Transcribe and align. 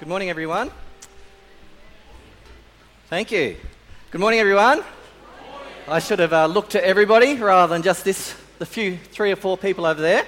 Good 0.00 0.08
morning, 0.08 0.30
everyone. 0.30 0.72
Thank 3.06 3.30
you. 3.30 3.54
Good 4.10 4.20
morning, 4.20 4.40
everyone. 4.40 4.82
I 5.86 6.00
should 6.00 6.18
have 6.18 6.32
uh, 6.32 6.46
looked 6.46 6.72
to 6.72 6.84
everybody 6.84 7.36
rather 7.36 7.72
than 7.72 7.82
just 7.82 8.04
this, 8.04 8.34
the 8.58 8.66
few, 8.66 8.96
three 8.96 9.30
or 9.30 9.36
four 9.36 9.56
people 9.56 9.86
over 9.86 10.02
there. 10.02 10.26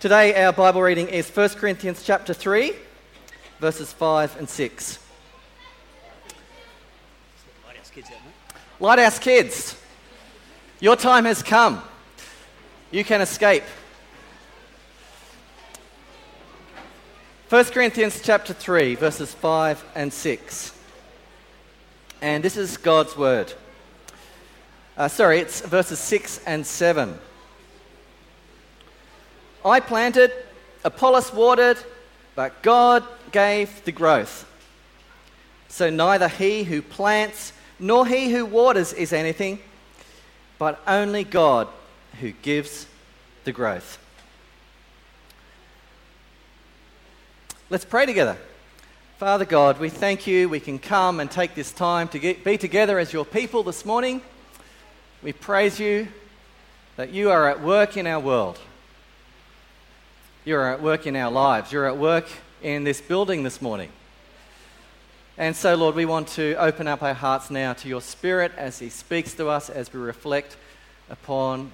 Today, 0.00 0.42
our 0.42 0.54
Bible 0.54 0.80
reading 0.80 1.08
is 1.08 1.28
1 1.28 1.50
Corinthians 1.50 2.02
chapter 2.02 2.32
3, 2.32 2.72
verses 3.58 3.92
5 3.92 4.38
and 4.38 4.48
6. 4.48 4.98
Lighthouse 8.80 9.18
kids, 9.18 9.76
your 10.78 10.94
time 10.94 11.24
has 11.24 11.42
come. 11.42 11.82
You 12.92 13.02
can 13.02 13.20
escape. 13.20 13.64
1 17.48 17.64
Corinthians 17.66 18.20
chapter 18.22 18.52
3, 18.52 18.94
verses 18.94 19.34
5 19.34 19.84
and 19.94 20.12
6. 20.12 20.72
And 22.20 22.44
this 22.44 22.56
is 22.56 22.76
God's 22.76 23.16
word. 23.16 23.52
Uh, 24.96 25.08
sorry, 25.08 25.40
it's 25.40 25.60
verses 25.62 25.98
6 25.98 26.42
and 26.46 26.64
7. 26.64 27.18
I 29.64 29.80
planted, 29.80 30.30
Apollos 30.84 31.32
watered, 31.32 31.78
but 32.38 32.62
God 32.62 33.02
gave 33.32 33.84
the 33.84 33.90
growth. 33.90 34.48
So 35.66 35.90
neither 35.90 36.28
he 36.28 36.62
who 36.62 36.82
plants 36.82 37.52
nor 37.80 38.06
he 38.06 38.30
who 38.30 38.46
waters 38.46 38.92
is 38.92 39.12
anything, 39.12 39.58
but 40.56 40.80
only 40.86 41.24
God 41.24 41.66
who 42.20 42.30
gives 42.30 42.86
the 43.42 43.50
growth. 43.50 43.98
Let's 47.70 47.84
pray 47.84 48.06
together. 48.06 48.36
Father 49.18 49.44
God, 49.44 49.80
we 49.80 49.88
thank 49.88 50.28
you. 50.28 50.48
We 50.48 50.60
can 50.60 50.78
come 50.78 51.18
and 51.18 51.28
take 51.28 51.56
this 51.56 51.72
time 51.72 52.06
to 52.06 52.20
get, 52.20 52.44
be 52.44 52.56
together 52.56 53.00
as 53.00 53.12
your 53.12 53.24
people 53.24 53.64
this 53.64 53.84
morning. 53.84 54.22
We 55.24 55.32
praise 55.32 55.80
you 55.80 56.06
that 56.94 57.10
you 57.10 57.32
are 57.32 57.50
at 57.50 57.60
work 57.60 57.96
in 57.96 58.06
our 58.06 58.20
world. 58.20 58.60
You're 60.48 60.72
at 60.72 60.80
work 60.80 61.06
in 61.06 61.14
our 61.14 61.30
lives. 61.30 61.72
You're 61.72 61.84
at 61.84 61.98
work 61.98 62.26
in 62.62 62.82
this 62.82 63.02
building 63.02 63.42
this 63.42 63.60
morning. 63.60 63.90
And 65.36 65.54
so, 65.54 65.74
Lord, 65.74 65.94
we 65.94 66.06
want 66.06 66.28
to 66.28 66.54
open 66.54 66.88
up 66.88 67.02
our 67.02 67.12
hearts 67.12 67.50
now 67.50 67.74
to 67.74 67.86
your 67.86 68.00
Spirit 68.00 68.52
as 68.56 68.78
He 68.78 68.88
speaks 68.88 69.34
to 69.34 69.48
us, 69.48 69.68
as 69.68 69.92
we 69.92 70.00
reflect 70.00 70.56
upon 71.10 71.70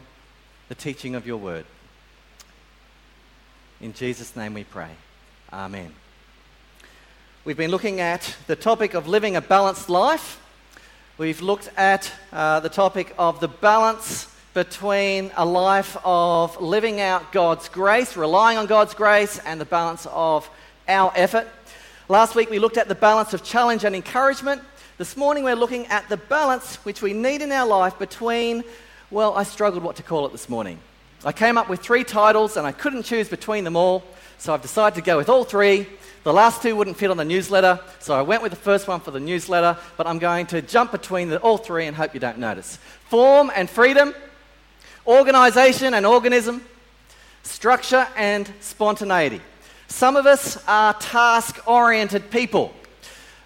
the 0.68 0.74
teaching 0.74 1.14
of 1.14 1.24
your 1.24 1.36
word. 1.36 1.66
In 3.80 3.92
Jesus' 3.92 4.34
name 4.34 4.54
we 4.54 4.64
pray. 4.64 4.90
Amen. 5.52 5.94
We've 7.44 7.56
been 7.56 7.70
looking 7.70 8.00
at 8.00 8.34
the 8.48 8.56
topic 8.56 8.94
of 8.94 9.06
living 9.06 9.36
a 9.36 9.40
balanced 9.40 9.88
life. 9.88 10.42
We've 11.16 11.40
looked 11.40 11.70
at 11.76 12.10
uh, 12.32 12.58
the 12.58 12.70
topic 12.70 13.14
of 13.18 13.38
the 13.38 13.46
balance 13.46 14.33
between 14.54 15.32
a 15.36 15.44
life 15.44 15.96
of 16.04 16.60
living 16.60 17.00
out 17.00 17.32
God's 17.32 17.68
grace, 17.68 18.16
relying 18.16 18.56
on 18.56 18.66
God's 18.66 18.94
grace, 18.94 19.40
and 19.40 19.60
the 19.60 19.64
balance 19.64 20.06
of 20.06 20.48
our 20.86 21.12
effort. 21.16 21.48
Last 22.08 22.36
week 22.36 22.50
we 22.50 22.60
looked 22.60 22.76
at 22.76 22.86
the 22.86 22.94
balance 22.94 23.34
of 23.34 23.42
challenge 23.42 23.84
and 23.84 23.96
encouragement. 23.96 24.62
This 24.96 25.16
morning 25.16 25.42
we're 25.42 25.56
looking 25.56 25.86
at 25.86 26.08
the 26.08 26.16
balance 26.16 26.76
which 26.84 27.02
we 27.02 27.12
need 27.12 27.42
in 27.42 27.50
our 27.50 27.66
life 27.66 27.98
between, 27.98 28.62
well, 29.10 29.34
I 29.34 29.42
struggled 29.42 29.82
what 29.82 29.96
to 29.96 30.04
call 30.04 30.24
it 30.24 30.30
this 30.30 30.48
morning. 30.48 30.78
I 31.24 31.32
came 31.32 31.58
up 31.58 31.68
with 31.68 31.80
three 31.80 32.04
titles 32.04 32.56
and 32.56 32.64
I 32.64 32.70
couldn't 32.70 33.02
choose 33.02 33.28
between 33.28 33.64
them 33.64 33.74
all, 33.74 34.04
so 34.38 34.54
I've 34.54 34.62
decided 34.62 34.94
to 34.94 35.02
go 35.02 35.16
with 35.16 35.28
all 35.28 35.42
three. 35.42 35.88
The 36.22 36.32
last 36.32 36.62
two 36.62 36.76
wouldn't 36.76 36.96
fit 36.96 37.10
on 37.10 37.16
the 37.16 37.24
newsletter, 37.24 37.80
so 37.98 38.14
I 38.14 38.22
went 38.22 38.40
with 38.40 38.52
the 38.52 38.56
first 38.56 38.86
one 38.86 39.00
for 39.00 39.10
the 39.10 39.20
newsletter, 39.20 39.76
but 39.96 40.06
I'm 40.06 40.20
going 40.20 40.46
to 40.46 40.62
jump 40.62 40.92
between 40.92 41.28
the, 41.28 41.40
all 41.40 41.58
three 41.58 41.86
and 41.86 41.96
hope 41.96 42.14
you 42.14 42.20
don't 42.20 42.38
notice. 42.38 42.78
Form 43.08 43.50
and 43.56 43.68
freedom, 43.68 44.14
organisation 45.06 45.94
and 45.94 46.06
organism, 46.06 46.62
structure 47.42 48.06
and 48.16 48.50
spontaneity. 48.60 49.40
Some 49.88 50.16
of 50.16 50.26
us 50.26 50.62
are 50.66 50.94
task 50.94 51.60
oriented 51.66 52.30
people. 52.30 52.72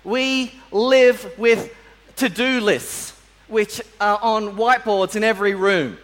We 0.04 0.52
live 0.70 1.30
with 1.36 1.74
to 2.16 2.28
do 2.28 2.60
lists, 2.60 3.12
which 3.48 3.80
are 4.00 4.19
on 4.22 4.56
whiteboards 4.56 5.16
in 5.16 5.24
every 5.24 5.54
room. 5.54 5.98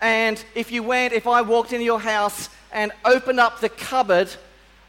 And 0.00 0.42
if 0.54 0.70
you 0.70 0.82
went, 0.82 1.12
if 1.12 1.26
I 1.26 1.42
walked 1.42 1.72
into 1.72 1.84
your 1.84 2.00
house 2.00 2.48
and 2.72 2.92
opened 3.04 3.40
up 3.40 3.60
the 3.60 3.68
cupboard, 3.68 4.28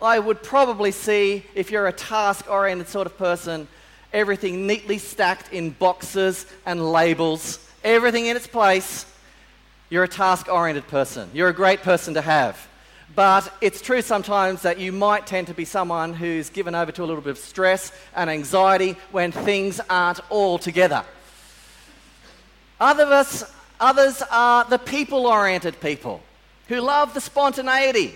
I 0.01 0.19
would 0.19 0.43
probably 0.43 0.91
see, 0.91 1.45
if 1.55 1.71
you're 1.71 1.87
a 1.87 1.93
task 1.93 2.49
oriented 2.49 2.87
sort 2.87 3.07
of 3.07 3.17
person, 3.17 3.67
everything 4.13 4.67
neatly 4.67 4.97
stacked 4.97 5.51
in 5.51 5.71
boxes 5.71 6.45
and 6.65 6.91
labels, 6.91 7.59
everything 7.83 8.27
in 8.27 8.37
its 8.37 8.47
place. 8.47 9.05
You're 9.89 10.03
a 10.03 10.07
task 10.07 10.47
oriented 10.49 10.87
person. 10.87 11.29
You're 11.33 11.49
a 11.49 11.53
great 11.53 11.81
person 11.81 12.13
to 12.13 12.21
have. 12.21 12.67
But 13.15 13.51
it's 13.59 13.81
true 13.81 14.03
sometimes 14.03 14.61
that 14.61 14.79
you 14.79 14.91
might 14.91 15.25
tend 15.25 15.47
to 15.47 15.53
be 15.53 15.65
someone 15.65 16.13
who's 16.13 16.49
given 16.49 16.75
over 16.75 16.91
to 16.91 17.03
a 17.03 17.05
little 17.05 17.23
bit 17.23 17.31
of 17.31 17.37
stress 17.39 17.91
and 18.15 18.29
anxiety 18.29 18.95
when 19.11 19.31
things 19.31 19.81
aren't 19.89 20.19
all 20.29 20.59
together. 20.59 21.03
Other 22.79 23.03
of 23.03 23.11
us, 23.11 23.51
others 23.79 24.21
are 24.29 24.63
the 24.63 24.77
people 24.77 25.25
oriented 25.25 25.81
people 25.81 26.21
who 26.67 26.79
love 26.81 27.15
the 27.15 27.21
spontaneity. 27.21 28.13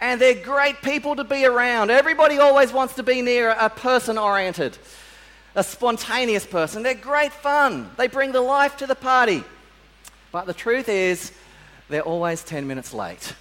And 0.00 0.20
they're 0.20 0.34
great 0.34 0.82
people 0.82 1.16
to 1.16 1.24
be 1.24 1.44
around. 1.44 1.90
Everybody 1.90 2.38
always 2.38 2.72
wants 2.72 2.94
to 2.94 3.02
be 3.02 3.22
near 3.22 3.50
a 3.50 3.70
person 3.70 4.18
oriented, 4.18 4.76
a 5.54 5.64
spontaneous 5.64 6.44
person. 6.46 6.82
They're 6.82 6.94
great 6.94 7.32
fun. 7.32 7.90
They 7.96 8.08
bring 8.08 8.32
the 8.32 8.40
life 8.40 8.76
to 8.78 8.86
the 8.86 8.94
party. 8.94 9.44
But 10.32 10.46
the 10.46 10.54
truth 10.54 10.88
is, 10.88 11.32
they're 11.88 12.02
always 12.02 12.42
10 12.42 12.66
minutes 12.66 12.92
late 12.92 13.34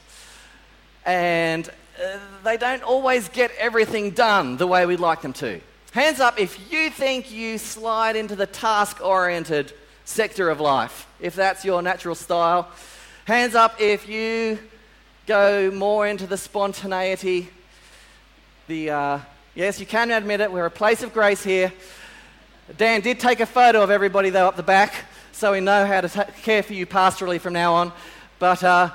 and 1.08 1.70
uh, 1.70 2.20
they 2.44 2.58
don't 2.58 2.84
always 2.84 3.30
get 3.30 3.50
everything 3.58 4.12
done 4.12 4.58
the 4.58 4.68
way 4.68 4.86
we'd 4.86 5.00
like 5.00 5.22
them 5.22 5.34
to. 5.34 5.60
Hands 5.94 6.20
up 6.20 6.40
if 6.40 6.72
you 6.72 6.92
think 6.92 7.32
you 7.32 7.58
slide 7.58 8.16
into 8.16 8.36
the 8.36 8.46
task 8.46 9.04
oriented 9.04 9.74
sector 10.04 10.50
of 10.50 10.60
life, 10.60 11.08
if 11.20 11.34
that's 11.34 11.66
your 11.66 11.82
natural 11.82 12.14
style. 12.14 12.68
Hands 13.26 13.56
up 13.56 13.80
if 13.80 14.08
you 14.08 14.60
go 15.26 15.72
more 15.72 16.06
into 16.06 16.28
the 16.28 16.38
spontaneity. 16.38 17.50
The, 18.68 18.90
uh, 18.90 19.20
yes, 19.56 19.80
you 19.80 19.86
can 19.86 20.12
admit 20.12 20.42
it, 20.42 20.52
we're 20.52 20.66
a 20.66 20.72
place 20.72 21.04
of 21.04 21.14
grace 21.14 21.44
here. 21.44 21.72
Dan 22.78 23.00
did 23.00 23.22
take 23.22 23.40
a 23.40 23.46
photo 23.46 23.82
of 23.82 23.90
everybody, 23.90 24.30
though, 24.30 24.48
up 24.50 24.58
the 24.58 24.64
back, 24.64 24.94
so 25.38 25.52
we 25.52 25.60
know 25.60 25.86
how 25.86 26.02
to 26.02 26.10
t- 26.10 26.32
care 26.42 26.64
for 26.64 26.74
you 26.74 26.88
pastorally 26.88 27.40
from 27.40 27.54
now 27.54 27.76
on. 27.76 27.92
But 28.40 28.64
uh, 28.64 28.90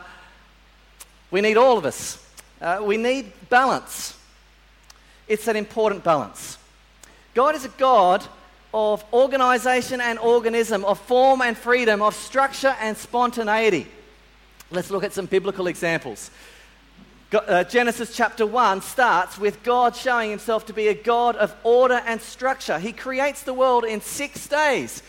we 1.30 1.40
need 1.40 1.56
all 1.56 1.78
of 1.78 1.84
us. 1.84 2.18
Uh, 2.60 2.80
we 2.82 2.96
need 2.96 3.32
balance. 3.48 4.18
It's 5.28 5.46
an 5.46 5.54
important 5.54 6.02
balance. 6.02 6.58
God 7.34 7.54
is 7.54 7.64
a 7.64 7.68
God 7.68 8.24
of 8.74 9.04
organization 9.12 10.00
and 10.00 10.18
organism, 10.18 10.84
of 10.84 10.98
form 10.98 11.42
and 11.42 11.56
freedom, 11.56 12.02
of 12.02 12.12
structure 12.12 12.74
and 12.80 12.96
spontaneity. 12.96 13.86
Let's 14.72 14.90
look 14.90 15.04
at 15.04 15.12
some 15.12 15.26
biblical 15.26 15.68
examples. 15.68 16.32
Uh, 17.32 17.62
Genesis 17.64 18.16
chapter 18.16 18.44
1 18.44 18.82
starts 18.82 19.38
with 19.38 19.62
God 19.62 19.94
showing 19.94 20.30
himself 20.30 20.66
to 20.66 20.72
be 20.72 20.88
a 20.88 20.94
God 20.94 21.36
of 21.36 21.54
order 21.62 22.02
and 22.04 22.20
structure. 22.20 22.80
He 22.80 22.92
creates 22.92 23.44
the 23.44 23.54
world 23.54 23.84
in 23.84 24.00
six 24.00 24.48
days. 24.48 25.04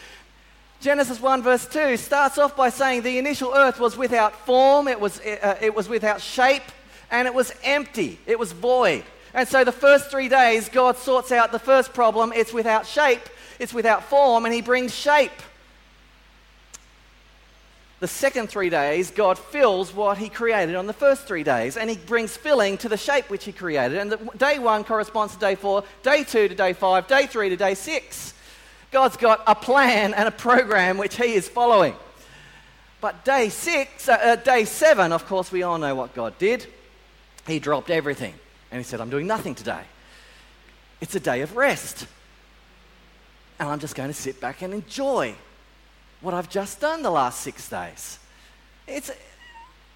Genesis 0.84 1.22
1, 1.22 1.44
verse 1.44 1.66
2 1.66 1.96
starts 1.96 2.38
off 2.38 2.58
by 2.58 2.68
saying 2.68 3.04
the 3.04 3.18
initial 3.18 3.54
earth 3.56 3.80
was 3.80 3.96
without 3.96 4.36
form, 4.46 4.90
it 4.90 5.00
was, 5.00 5.18
uh, 5.22 5.58
it 5.62 5.74
was 5.74 5.88
without 5.88 6.20
shape, 6.20 6.62
and 7.10 7.26
it 7.26 7.34
was 7.34 7.54
empty, 7.64 8.20
it 8.26 8.38
was 8.38 8.52
void. 8.52 9.06
And 9.34 9.48
so 9.48 9.64
the 9.64 9.72
first 9.72 10.12
three 10.12 10.28
days, 10.28 10.68
God 10.68 10.98
sorts 10.98 11.32
out 11.32 11.54
the 11.54 11.58
first 11.58 11.94
problem 11.94 12.34
it's 12.36 12.52
without 12.52 12.86
shape, 12.86 13.22
it's 13.60 13.74
without 13.74 14.04
form, 14.04 14.44
and 14.44 14.54
He 14.54 14.62
brings 14.62 14.94
shape. 14.94 15.32
The 18.02 18.08
second 18.10 18.50
three 18.50 18.70
days, 18.70 19.10
God 19.10 19.40
fills 19.40 19.94
what 19.94 20.18
He 20.18 20.28
created 20.28 20.76
on 20.76 20.86
the 20.86 20.92
first 20.92 21.26
three 21.26 21.44
days, 21.44 21.78
and 21.78 21.90
He 21.90 21.96
brings 21.96 22.36
filling 22.36 22.78
to 22.80 22.90
the 22.90 22.98
shape 22.98 23.30
which 23.30 23.46
He 23.46 23.54
created. 23.54 24.00
And 24.00 24.12
the, 24.12 24.18
day 24.36 24.60
one 24.60 24.84
corresponds 24.84 25.34
to 25.36 25.40
day 25.40 25.56
four, 25.56 25.86
day 26.04 26.26
two 26.26 26.50
to 26.50 26.56
day 26.56 26.74
five, 26.74 27.08
day 27.08 27.26
three 27.26 27.48
to 27.48 27.56
day 27.56 27.74
six. 27.74 28.34
God's 28.94 29.18
got 29.18 29.42
a 29.46 29.56
plan 29.56 30.14
and 30.14 30.28
a 30.28 30.32
program 30.32 30.98
which 30.98 31.18
He 31.18 31.34
is 31.34 31.50
following. 31.50 31.96
But 33.02 33.26
day 33.26 33.50
six, 33.50 34.08
uh, 34.08 34.14
uh, 34.14 34.36
day 34.38 34.64
seven, 34.64 35.12
of 35.12 35.26
course, 35.26 35.52
we 35.52 35.64
all 35.64 35.78
know 35.78 35.94
what 35.94 36.14
God 36.14 36.38
did. 36.38 36.66
He 37.46 37.60
dropped 37.60 37.90
everything 37.90 38.34
And 38.72 38.80
he 38.80 38.86
said, 38.86 39.02
I'm 39.02 39.10
doing 39.10 39.28
nothing 39.28 39.56
today. 39.56 39.82
It's 41.02 41.14
a 41.14 41.20
day 41.20 41.42
of 41.42 41.58
rest. 41.58 42.08
And 43.60 43.68
I'm 43.68 43.80
just 43.80 43.96
going 43.96 44.08
to 44.08 44.14
sit 44.14 44.40
back 44.40 44.62
and 44.62 44.74
enjoy 44.74 45.36
what 46.22 46.34
I've 46.34 46.50
just 46.50 46.80
done 46.80 47.04
the 47.04 47.12
last 47.12 47.42
six 47.42 47.68
days. 47.68 48.20
It's 48.88 49.12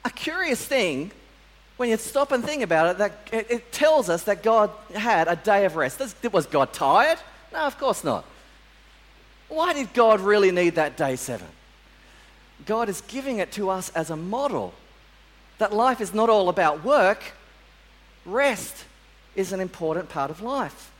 a 0.03 0.09
curious 0.09 0.65
thing 0.65 1.11
when 1.77 1.89
you 1.89 1.95
stop 1.95 2.33
and 2.33 2.43
think 2.43 2.61
about 2.61 2.87
it 2.87 2.97
that 2.97 3.27
it, 3.31 3.51
it 3.51 3.71
tells 3.71 4.09
us 4.09 4.23
that 4.23 4.43
God 4.43 4.69
had 4.93 5.29
a 5.29 5.37
day 5.37 5.63
of 5.63 5.77
rest. 5.77 6.01
Was 6.33 6.45
God 6.45 6.73
tired? 6.73 7.19
No, 7.53 7.59
of 7.59 7.77
course 7.77 8.03
not. 8.03 8.25
Why 9.49 9.73
did 9.73 9.93
God 9.93 10.19
really 10.19 10.51
need 10.51 10.75
that 10.75 10.97
day 10.97 11.15
seven? 11.15 11.47
God 12.65 12.89
is 12.89 13.01
giving 13.01 13.39
it 13.39 13.51
to 13.53 13.69
us 13.69 13.89
as 13.89 14.09
a 14.09 14.15
model 14.17 14.73
that 15.57 15.73
life 15.73 16.01
is 16.01 16.13
not 16.13 16.29
all 16.29 16.49
about 16.49 16.83
work, 16.83 17.23
rest 18.25 18.85
is 19.35 19.53
an 19.53 19.59
important 19.59 20.09
part 20.09 20.29
of 20.29 20.41
life. 20.41 20.91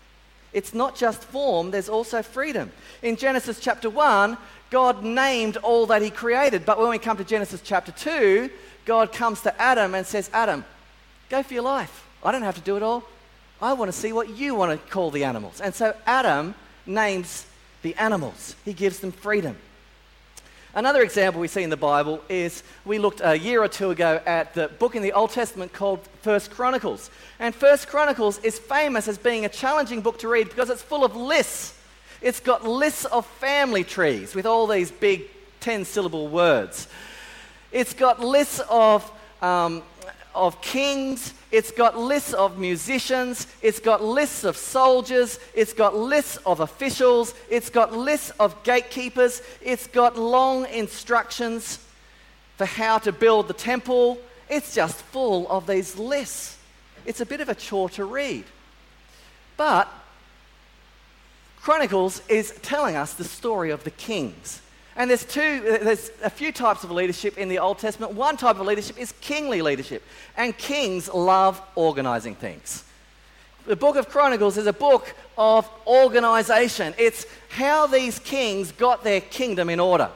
It's 0.53 0.73
not 0.73 0.95
just 0.95 1.23
form, 1.23 1.71
there's 1.71 1.89
also 1.89 2.21
freedom. 2.21 2.71
In 3.01 3.15
Genesis 3.15 3.59
chapter 3.59 3.89
1, 3.89 4.37
God 4.69 5.03
named 5.03 5.57
all 5.57 5.85
that 5.87 6.01
He 6.01 6.09
created. 6.09 6.65
But 6.65 6.79
when 6.79 6.89
we 6.89 6.97
come 6.97 7.17
to 7.17 7.23
Genesis 7.23 7.61
chapter 7.63 7.91
2, 7.91 8.49
God 8.85 9.11
comes 9.11 9.41
to 9.41 9.61
Adam 9.61 9.93
and 9.93 10.05
says, 10.05 10.29
Adam, 10.33 10.63
go 11.29 11.43
for 11.43 11.53
your 11.53 11.63
life. 11.63 12.07
I 12.23 12.31
don't 12.31 12.43
have 12.43 12.55
to 12.55 12.61
do 12.61 12.77
it 12.77 12.83
all. 12.83 13.03
I 13.61 13.73
want 13.73 13.91
to 13.91 13.97
see 13.97 14.13
what 14.13 14.29
you 14.29 14.55
want 14.55 14.71
to 14.71 14.89
call 14.89 15.11
the 15.11 15.23
animals. 15.23 15.61
And 15.61 15.73
so 15.73 15.95
Adam 16.05 16.55
names 16.85 17.45
the 17.87 17.95
animals, 17.95 18.53
he 18.65 18.73
gives 18.73 18.99
them 18.99 19.13
freedom. 19.13 19.55
Another 20.75 21.01
example 21.01 21.39
we 21.39 21.47
see 21.47 21.63
in 21.63 21.69
the 21.69 21.77
Bible 21.77 22.21
is 22.27 22.61
we 22.83 22.99
looked 22.99 23.21
a 23.23 23.39
year 23.39 23.63
or 23.63 23.69
two 23.69 23.91
ago 23.91 24.21
at 24.25 24.53
the 24.53 24.67
book 24.67 24.93
in 24.97 25.01
the 25.01 25.13
Old 25.13 25.31
Testament 25.31 25.71
called 25.71 26.01
First 26.21 26.51
Chronicles. 26.51 27.09
And 27.39 27.55
First 27.55 27.87
Chronicles 27.87 28.39
is 28.39 28.59
famous 28.59 29.07
as 29.07 29.17
being 29.17 29.45
a 29.45 29.49
challenging 29.49 30.01
book 30.01 30.19
to 30.19 30.27
read 30.27 30.49
because 30.49 30.69
it's 30.69 30.81
full 30.81 31.05
of 31.05 31.15
lists. 31.15 31.79
It's 32.21 32.41
got 32.41 32.67
lists 32.67 33.05
of 33.05 33.25
family 33.25 33.85
trees 33.85 34.35
with 34.35 34.45
all 34.45 34.67
these 34.67 34.91
big 34.91 35.27
10 35.61 35.85
syllable 35.85 36.27
words. 36.27 36.89
It's 37.71 37.93
got 37.93 38.19
lists 38.19 38.59
of 38.69 39.09
um, 39.41 39.81
of 40.35 40.61
kings, 40.61 41.33
it's 41.51 41.71
got 41.71 41.97
lists 41.97 42.33
of 42.33 42.57
musicians, 42.57 43.47
it's 43.61 43.79
got 43.79 44.03
lists 44.03 44.43
of 44.43 44.57
soldiers, 44.57 45.39
it's 45.53 45.73
got 45.73 45.95
lists 45.95 46.37
of 46.45 46.59
officials, 46.59 47.33
it's 47.49 47.69
got 47.69 47.93
lists 47.93 48.31
of 48.39 48.61
gatekeepers, 48.63 49.41
it's 49.61 49.87
got 49.87 50.17
long 50.17 50.65
instructions 50.67 51.79
for 52.57 52.65
how 52.65 52.97
to 52.97 53.11
build 53.11 53.47
the 53.47 53.53
temple. 53.53 54.17
It's 54.49 54.75
just 54.75 54.95
full 54.95 55.49
of 55.49 55.67
these 55.67 55.97
lists. 55.97 56.57
It's 57.05 57.21
a 57.21 57.25
bit 57.25 57.39
of 57.39 57.49
a 57.49 57.55
chore 57.55 57.89
to 57.91 58.03
read. 58.03 58.43
But 59.55 59.87
Chronicles 61.61 62.21
is 62.27 62.51
telling 62.61 62.95
us 62.95 63.13
the 63.13 63.23
story 63.23 63.71
of 63.71 63.83
the 63.83 63.91
kings. 63.91 64.61
And 64.97 65.11
there's 65.11 65.23
two, 65.23 65.61
there's 65.61 66.09
a 66.23 66.29
few 66.29 66.51
types 66.51 66.83
of 66.83 66.89
leadership 66.89 67.37
in 67.37 67.49
the 67.49 67.59
Old 67.59 67.77
Testament. 67.77 68.13
One 68.13 68.35
type 68.35 68.59
of 68.59 68.65
leadership 68.65 68.97
is 68.97 69.13
kingly 69.21 69.61
leadership. 69.61 70.01
And 70.35 70.57
kings 70.57 71.07
love 71.07 71.61
organizing 71.75 72.33
things. 72.33 72.83
The 73.67 73.75
book 73.75 73.95
of 73.95 74.09
Chronicles 74.09 74.57
is 74.57 74.65
a 74.65 74.73
book 74.73 75.13
of 75.37 75.69
organization. 75.85 76.95
It's 76.97 77.27
how 77.49 77.85
these 77.85 78.17
kings 78.17 78.71
got 78.71 79.03
their 79.03 79.21
kingdom 79.21 79.69
in 79.69 79.79
order. 79.79 80.09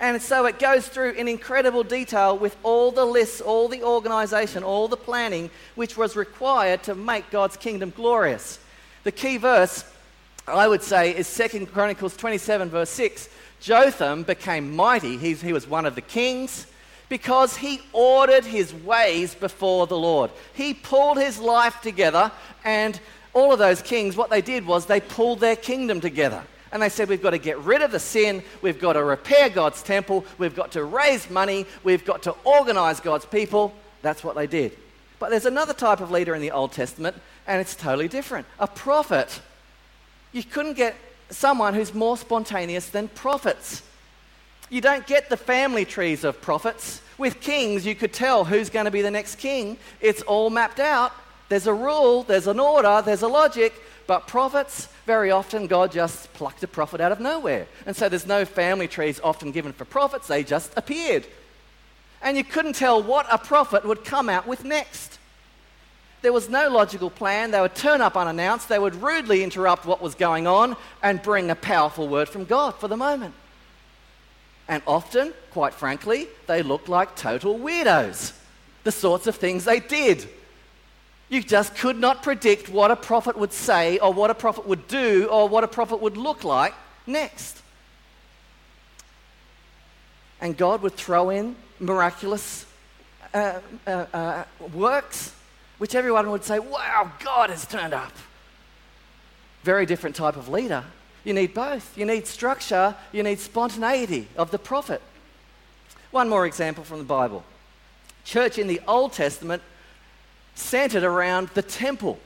And 0.00 0.20
so 0.22 0.46
it 0.46 0.58
goes 0.58 0.88
through 0.88 1.12
in 1.12 1.28
incredible 1.28 1.84
detail 1.84 2.38
with 2.38 2.56
all 2.62 2.92
the 2.92 3.04
lists, 3.04 3.42
all 3.42 3.68
the 3.68 3.82
organization, 3.82 4.62
all 4.62 4.88
the 4.88 4.96
planning 4.96 5.50
which 5.74 5.98
was 5.98 6.16
required 6.16 6.82
to 6.84 6.94
make 6.94 7.30
God's 7.30 7.58
kingdom 7.58 7.92
glorious. 7.94 8.58
The 9.02 9.12
key 9.12 9.36
verse, 9.36 9.84
I 10.48 10.66
would 10.66 10.82
say, 10.82 11.14
is 11.14 11.32
2 11.36 11.66
Chronicles 11.66 12.16
27, 12.16 12.70
verse 12.70 12.90
6 12.90 13.28
Jotham 13.64 14.24
became 14.24 14.76
mighty, 14.76 15.16
He's, 15.16 15.40
he 15.40 15.54
was 15.54 15.66
one 15.66 15.86
of 15.86 15.94
the 15.94 16.02
kings, 16.02 16.66
because 17.08 17.56
he 17.56 17.80
ordered 17.94 18.44
his 18.44 18.74
ways 18.74 19.34
before 19.34 19.86
the 19.86 19.96
Lord. 19.96 20.30
He 20.52 20.74
pulled 20.74 21.16
his 21.16 21.38
life 21.38 21.80
together, 21.80 22.30
and 22.62 23.00
all 23.32 23.54
of 23.54 23.58
those 23.58 23.80
kings, 23.80 24.18
what 24.18 24.28
they 24.28 24.42
did 24.42 24.66
was 24.66 24.84
they 24.84 25.00
pulled 25.00 25.40
their 25.40 25.56
kingdom 25.56 26.02
together. 26.02 26.44
And 26.72 26.82
they 26.82 26.90
said, 26.90 27.08
We've 27.08 27.22
got 27.22 27.30
to 27.30 27.38
get 27.38 27.58
rid 27.60 27.80
of 27.80 27.90
the 27.90 28.00
sin. 28.00 28.42
We've 28.60 28.78
got 28.78 28.94
to 28.94 29.02
repair 29.02 29.48
God's 29.48 29.82
temple. 29.82 30.26
We've 30.36 30.54
got 30.54 30.72
to 30.72 30.84
raise 30.84 31.30
money. 31.30 31.64
We've 31.84 32.04
got 32.04 32.24
to 32.24 32.32
organize 32.44 33.00
God's 33.00 33.24
people. 33.24 33.72
That's 34.02 34.22
what 34.22 34.34
they 34.34 34.46
did. 34.46 34.76
But 35.18 35.30
there's 35.30 35.46
another 35.46 35.72
type 35.72 36.00
of 36.00 36.10
leader 36.10 36.34
in 36.34 36.42
the 36.42 36.50
Old 36.50 36.72
Testament, 36.72 37.16
and 37.46 37.62
it's 37.62 37.74
totally 37.74 38.08
different. 38.08 38.46
A 38.58 38.66
prophet. 38.66 39.40
You 40.32 40.44
couldn't 40.44 40.74
get 40.74 40.96
someone 41.34 41.74
who's 41.74 41.94
more 41.94 42.16
spontaneous 42.16 42.88
than 42.88 43.08
prophets. 43.08 43.82
You 44.70 44.80
don't 44.80 45.06
get 45.06 45.28
the 45.28 45.36
family 45.36 45.84
trees 45.84 46.24
of 46.24 46.40
prophets. 46.40 47.00
With 47.18 47.40
kings, 47.40 47.86
you 47.86 47.94
could 47.94 48.12
tell 48.12 48.44
who's 48.44 48.70
going 48.70 48.86
to 48.86 48.90
be 48.90 49.02
the 49.02 49.10
next 49.10 49.36
king. 49.36 49.78
It's 50.00 50.22
all 50.22 50.50
mapped 50.50 50.80
out. 50.80 51.12
There's 51.48 51.66
a 51.66 51.74
rule, 51.74 52.22
there's 52.22 52.46
an 52.46 52.58
order, 52.58 53.02
there's 53.04 53.22
a 53.22 53.28
logic. 53.28 53.74
But 54.06 54.26
prophets, 54.26 54.88
very 55.06 55.30
often, 55.30 55.66
God 55.66 55.92
just 55.92 56.32
plucked 56.34 56.62
a 56.62 56.68
prophet 56.68 57.00
out 57.00 57.12
of 57.12 57.20
nowhere. 57.20 57.66
And 57.86 57.94
so 57.94 58.08
there's 58.08 58.26
no 58.26 58.44
family 58.44 58.88
trees 58.88 59.20
often 59.22 59.52
given 59.52 59.72
for 59.72 59.84
prophets, 59.84 60.26
they 60.28 60.44
just 60.44 60.72
appeared. 60.76 61.26
And 62.22 62.36
you 62.36 62.44
couldn't 62.44 62.74
tell 62.74 63.02
what 63.02 63.26
a 63.30 63.38
prophet 63.38 63.84
would 63.84 64.04
come 64.04 64.28
out 64.28 64.46
with 64.46 64.64
next. 64.64 65.18
There 66.24 66.32
was 66.32 66.48
no 66.48 66.70
logical 66.70 67.10
plan. 67.10 67.50
They 67.50 67.60
would 67.60 67.74
turn 67.74 68.00
up 68.00 68.16
unannounced, 68.16 68.70
they 68.70 68.78
would 68.78 68.94
rudely 68.94 69.42
interrupt 69.42 69.84
what 69.84 70.00
was 70.00 70.14
going 70.14 70.46
on 70.46 70.74
and 71.02 71.20
bring 71.20 71.50
a 71.50 71.54
powerful 71.54 72.08
word 72.08 72.30
from 72.30 72.46
God 72.46 72.76
for 72.76 72.88
the 72.88 72.96
moment. 72.96 73.34
And 74.66 74.82
often, 74.86 75.34
quite 75.50 75.74
frankly, 75.74 76.28
they 76.46 76.62
looked 76.62 76.88
like 76.88 77.14
total 77.14 77.58
weirdos. 77.58 78.32
The 78.84 78.90
sorts 78.90 79.26
of 79.26 79.36
things 79.36 79.66
they 79.66 79.80
did. 79.80 80.26
You 81.28 81.42
just 81.42 81.76
could 81.76 81.98
not 81.98 82.22
predict 82.22 82.70
what 82.70 82.90
a 82.90 82.96
prophet 82.96 83.36
would 83.36 83.52
say 83.52 83.98
or 83.98 84.10
what 84.14 84.30
a 84.30 84.34
prophet 84.34 84.66
would 84.66 84.88
do 84.88 85.28
or 85.30 85.46
what 85.46 85.62
a 85.62 85.68
prophet 85.68 86.00
would 86.00 86.16
look 86.16 86.42
like 86.42 86.72
next. 87.06 87.60
And 90.40 90.56
God 90.56 90.80
would 90.80 90.94
throw 90.94 91.28
in 91.28 91.54
miraculous 91.78 92.64
uh, 93.34 93.60
uh, 93.86 93.90
uh, 93.90 94.44
works 94.72 95.34
which 95.78 95.94
everyone 95.94 96.30
would 96.30 96.44
say, 96.44 96.58
wow, 96.58 97.10
God 97.22 97.50
has 97.50 97.66
turned 97.66 97.94
up. 97.94 98.12
Very 99.62 99.86
different 99.86 100.16
type 100.16 100.36
of 100.36 100.48
leader. 100.48 100.84
You 101.24 101.32
need 101.32 101.54
both. 101.54 101.96
You 101.96 102.04
need 102.04 102.26
structure, 102.26 102.94
you 103.12 103.22
need 103.22 103.40
spontaneity 103.40 104.28
of 104.36 104.50
the 104.50 104.58
prophet. 104.58 105.00
One 106.10 106.28
more 106.28 106.46
example 106.46 106.84
from 106.84 106.98
the 106.98 107.04
Bible. 107.04 107.44
Church 108.24 108.58
in 108.58 108.68
the 108.68 108.80
Old 108.86 109.12
Testament 109.12 109.62
centered 110.54 111.02
around 111.02 111.48
the 111.48 111.62
temple. 111.62 112.18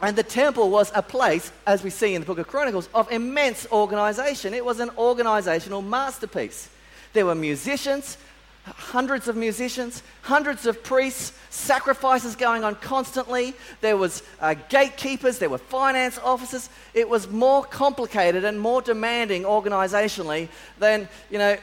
And 0.00 0.14
the 0.14 0.22
temple 0.22 0.70
was 0.70 0.92
a 0.94 1.02
place, 1.02 1.50
as 1.66 1.82
we 1.82 1.90
see 1.90 2.14
in 2.14 2.20
the 2.20 2.26
book 2.26 2.38
of 2.38 2.46
Chronicles, 2.46 2.88
of 2.94 3.10
immense 3.10 3.66
organization. 3.72 4.52
It 4.52 4.64
was 4.64 4.78
an 4.78 4.90
organizational 4.98 5.82
masterpiece. 5.82 6.68
There 7.14 7.26
were 7.26 7.34
musicians, 7.34 8.18
hundreds 8.66 9.28
of 9.28 9.36
musicians, 9.36 10.02
hundreds 10.22 10.66
of 10.66 10.82
priests, 10.82 11.32
sacrifices 11.50 12.34
going 12.34 12.64
on 12.64 12.74
constantly. 12.76 13.54
There 13.80 13.96
was 13.96 14.22
uh, 14.40 14.54
gatekeepers, 14.68 15.38
there 15.38 15.50
were 15.50 15.58
finance 15.58 16.18
officers. 16.18 16.68
It 16.92 17.08
was 17.08 17.28
more 17.28 17.64
complicated 17.64 18.44
and 18.44 18.60
more 18.60 18.82
demanding 18.82 19.44
organisationally 19.44 20.48
than 20.78 21.08
you 21.30 21.38
know 21.38 21.56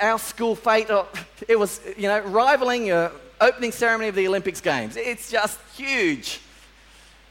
our 0.00 0.18
school 0.18 0.54
fete. 0.54 0.90
Or 0.90 1.06
it 1.48 1.58
was 1.58 1.80
you 1.96 2.08
know 2.08 2.20
rivaling 2.20 2.86
your 2.86 3.12
opening 3.40 3.72
ceremony 3.72 4.08
of 4.08 4.14
the 4.14 4.28
Olympics 4.28 4.60
Games. 4.60 4.96
It's 4.96 5.30
just 5.30 5.58
huge. 5.74 6.40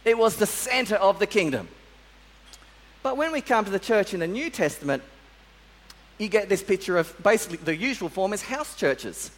It 0.03 0.17
was 0.17 0.37
the 0.37 0.47
centre 0.47 0.95
of 0.95 1.19
the 1.19 1.27
kingdom. 1.27 1.67
But 3.03 3.17
when 3.17 3.31
we 3.31 3.41
come 3.41 3.65
to 3.65 3.71
the 3.71 3.79
church 3.79 4.13
in 4.13 4.19
the 4.19 4.27
New 4.27 4.49
Testament, 4.49 5.03
you 6.21 6.29
get 6.29 6.49
this 6.49 6.61
picture 6.61 6.97
of 6.97 7.13
basically 7.23 7.57
the 7.57 7.75
usual 7.75 8.09
form 8.09 8.33
is 8.33 8.43
house 8.43 8.75
churches. 8.75 9.31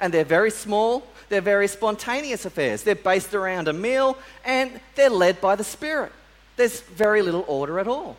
And 0.00 0.12
they're 0.12 0.24
very 0.24 0.50
small, 0.50 1.06
they're 1.28 1.40
very 1.40 1.68
spontaneous 1.68 2.44
affairs. 2.44 2.82
They're 2.82 2.94
based 2.94 3.34
around 3.34 3.68
a 3.68 3.72
meal 3.72 4.18
and 4.44 4.80
they're 4.96 5.10
led 5.10 5.40
by 5.40 5.54
the 5.54 5.64
Spirit. 5.64 6.12
There's 6.56 6.80
very 6.80 7.22
little 7.22 7.44
order 7.46 7.78
at 7.78 7.88
all. 7.88 8.16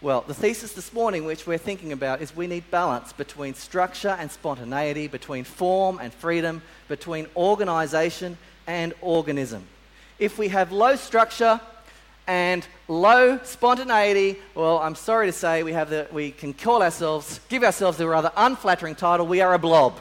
Well, 0.00 0.20
the 0.20 0.34
thesis 0.34 0.74
this 0.74 0.92
morning, 0.92 1.24
which 1.24 1.44
we're 1.46 1.58
thinking 1.58 1.92
about, 1.92 2.22
is 2.22 2.36
we 2.36 2.46
need 2.46 2.70
balance 2.70 3.12
between 3.12 3.54
structure 3.54 4.16
and 4.20 4.30
spontaneity, 4.30 5.08
between 5.08 5.42
form 5.42 5.98
and 6.00 6.12
freedom, 6.12 6.62
between 6.86 7.26
organization 7.36 8.38
and 8.68 8.94
organism. 9.00 9.64
If 10.20 10.38
we 10.38 10.48
have 10.48 10.70
low 10.70 10.94
structure, 10.94 11.60
and 12.28 12.64
low 12.88 13.40
spontaneity, 13.42 14.36
well, 14.54 14.78
I'm 14.78 14.94
sorry 14.94 15.26
to 15.26 15.32
say 15.32 15.62
we, 15.62 15.72
have 15.72 15.88
the, 15.88 16.06
we 16.12 16.30
can 16.30 16.52
call 16.52 16.82
ourselves, 16.82 17.40
give 17.48 17.64
ourselves 17.64 17.96
the 17.96 18.06
rather 18.06 18.30
unflattering 18.36 18.96
title, 18.96 19.26
we 19.26 19.40
are 19.40 19.54
a 19.54 19.58
blob. 19.58 19.98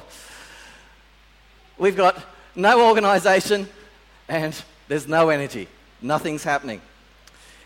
We've 1.78 1.96
got 1.96 2.22
no 2.54 2.86
organisation, 2.86 3.70
and 4.28 4.62
there's 4.90 5.08
no 5.08 5.30
energy, 5.30 5.70
nothing's 6.02 6.44
happening. 6.44 6.82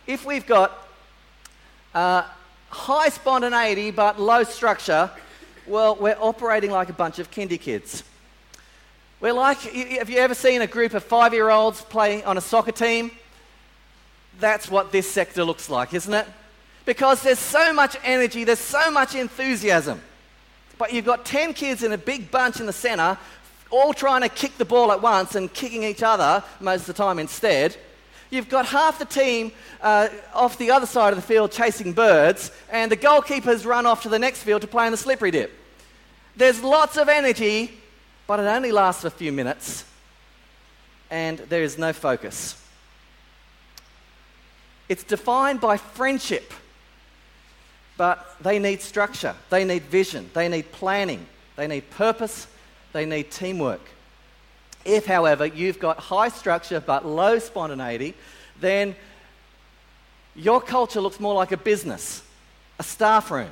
If 0.06 0.26
we've 0.26 0.46
got 0.46 0.88
uh, 1.96 2.24
high 2.70 3.10
spontaneity 3.10 3.90
but 3.90 4.20
low 4.20 4.44
structure, 4.44 5.10
well, 5.66 5.96
we're 5.96 6.18
operating 6.20 6.70
like 6.70 6.90
a 6.90 6.94
bunch 6.94 7.18
of 7.18 7.32
kindy 7.32 7.60
kids. 7.60 8.04
We're 9.20 9.34
like, 9.34 9.58
have 9.58 10.10
you 10.10 10.18
ever 10.18 10.36
seen 10.36 10.62
a 10.62 10.68
group 10.68 10.94
of 10.94 11.04
five 11.04 11.34
year 11.34 11.50
olds 11.50 11.82
play 11.82 12.24
on 12.24 12.38
a 12.38 12.42
soccer 12.42 12.72
team? 12.72 13.10
That's 14.42 14.70
what 14.70 14.92
this 14.92 15.10
sector 15.10 15.44
looks 15.44 15.70
like, 15.70 15.94
isn't 15.94 16.14
it? 16.14 16.28
Because 16.84 17.22
there's 17.22 17.40
so 17.40 17.72
much 17.72 17.96
energy, 18.04 18.44
there's 18.44 18.60
so 18.60 18.90
much 18.90 19.14
enthusiasm. 19.14 20.02
But 20.80 20.92
you've 20.92 21.06
got 21.06 21.26
10 21.26 21.54
kids 21.54 21.84
in 21.84 21.92
a 21.92 21.98
big 21.98 22.32
bunch 22.32 22.60
in 22.60 22.66
the 22.66 22.74
centre, 22.74 23.20
all 23.70 23.94
trying 23.94 24.22
to 24.22 24.30
kick 24.30 24.58
the 24.58 24.66
ball 24.66 24.92
at 24.92 25.00
once 25.00 25.36
and 25.36 25.54
kicking 25.54 25.84
each 25.84 26.02
other 26.02 26.44
most 26.60 26.82
of 26.82 26.88
the 26.88 26.94
time 26.94 27.20
instead. 27.20 27.78
You've 28.32 28.50
got 28.50 28.66
half 28.66 28.98
the 28.98 29.06
team 29.06 29.52
uh, 29.80 30.08
off 30.34 30.58
the 30.58 30.72
other 30.72 30.88
side 30.88 31.14
of 31.14 31.18
the 31.18 31.22
field 31.22 31.52
chasing 31.52 31.94
birds, 31.94 32.52
and 32.72 32.92
the 32.92 32.98
goalkeepers 32.98 33.66
run 33.66 33.86
off 33.86 34.02
to 34.04 34.10
the 34.10 34.20
next 34.20 34.42
field 34.42 34.62
to 34.62 34.68
play 34.68 34.88
in 34.88 34.92
the 34.92 34.98
slippery 34.98 35.32
dip. 35.32 35.52
There's 36.36 36.64
lots 36.64 36.98
of 36.98 37.10
energy, 37.10 37.78
but 38.26 38.40
it 38.40 38.48
only 38.48 38.72
lasts 38.72 39.04
a 39.04 39.12
few 39.12 39.32
minutes, 39.32 39.86
and 41.12 41.38
there 41.38 41.62
is 41.62 41.78
no 41.78 41.94
focus. 41.94 42.61
It's 44.92 45.06
defined 45.06 45.62
by 45.62 45.78
friendship, 45.78 46.52
but 47.96 48.36
they 48.42 48.60
need 48.60 48.82
structure, 48.82 49.34
they 49.50 49.64
need 49.64 49.84
vision, 49.84 50.30
they 50.34 50.50
need 50.50 50.70
planning, 50.74 51.26
they 51.56 51.66
need 51.66 51.90
purpose, 51.92 52.46
they 52.92 53.06
need 53.06 53.32
teamwork. 53.32 53.80
If, 54.84 55.06
however, 55.06 55.46
you've 55.46 55.80
got 55.80 55.98
high 55.98 56.28
structure 56.28 56.82
but 56.82 57.06
low 57.06 57.40
spontaneity, 57.40 58.16
then 58.60 58.94
your 60.36 60.60
culture 60.60 61.00
looks 61.00 61.22
more 61.22 61.36
like 61.36 61.54
a 61.54 61.58
business, 61.58 62.22
a 62.78 62.84
staff 62.84 63.32
room. 63.32 63.52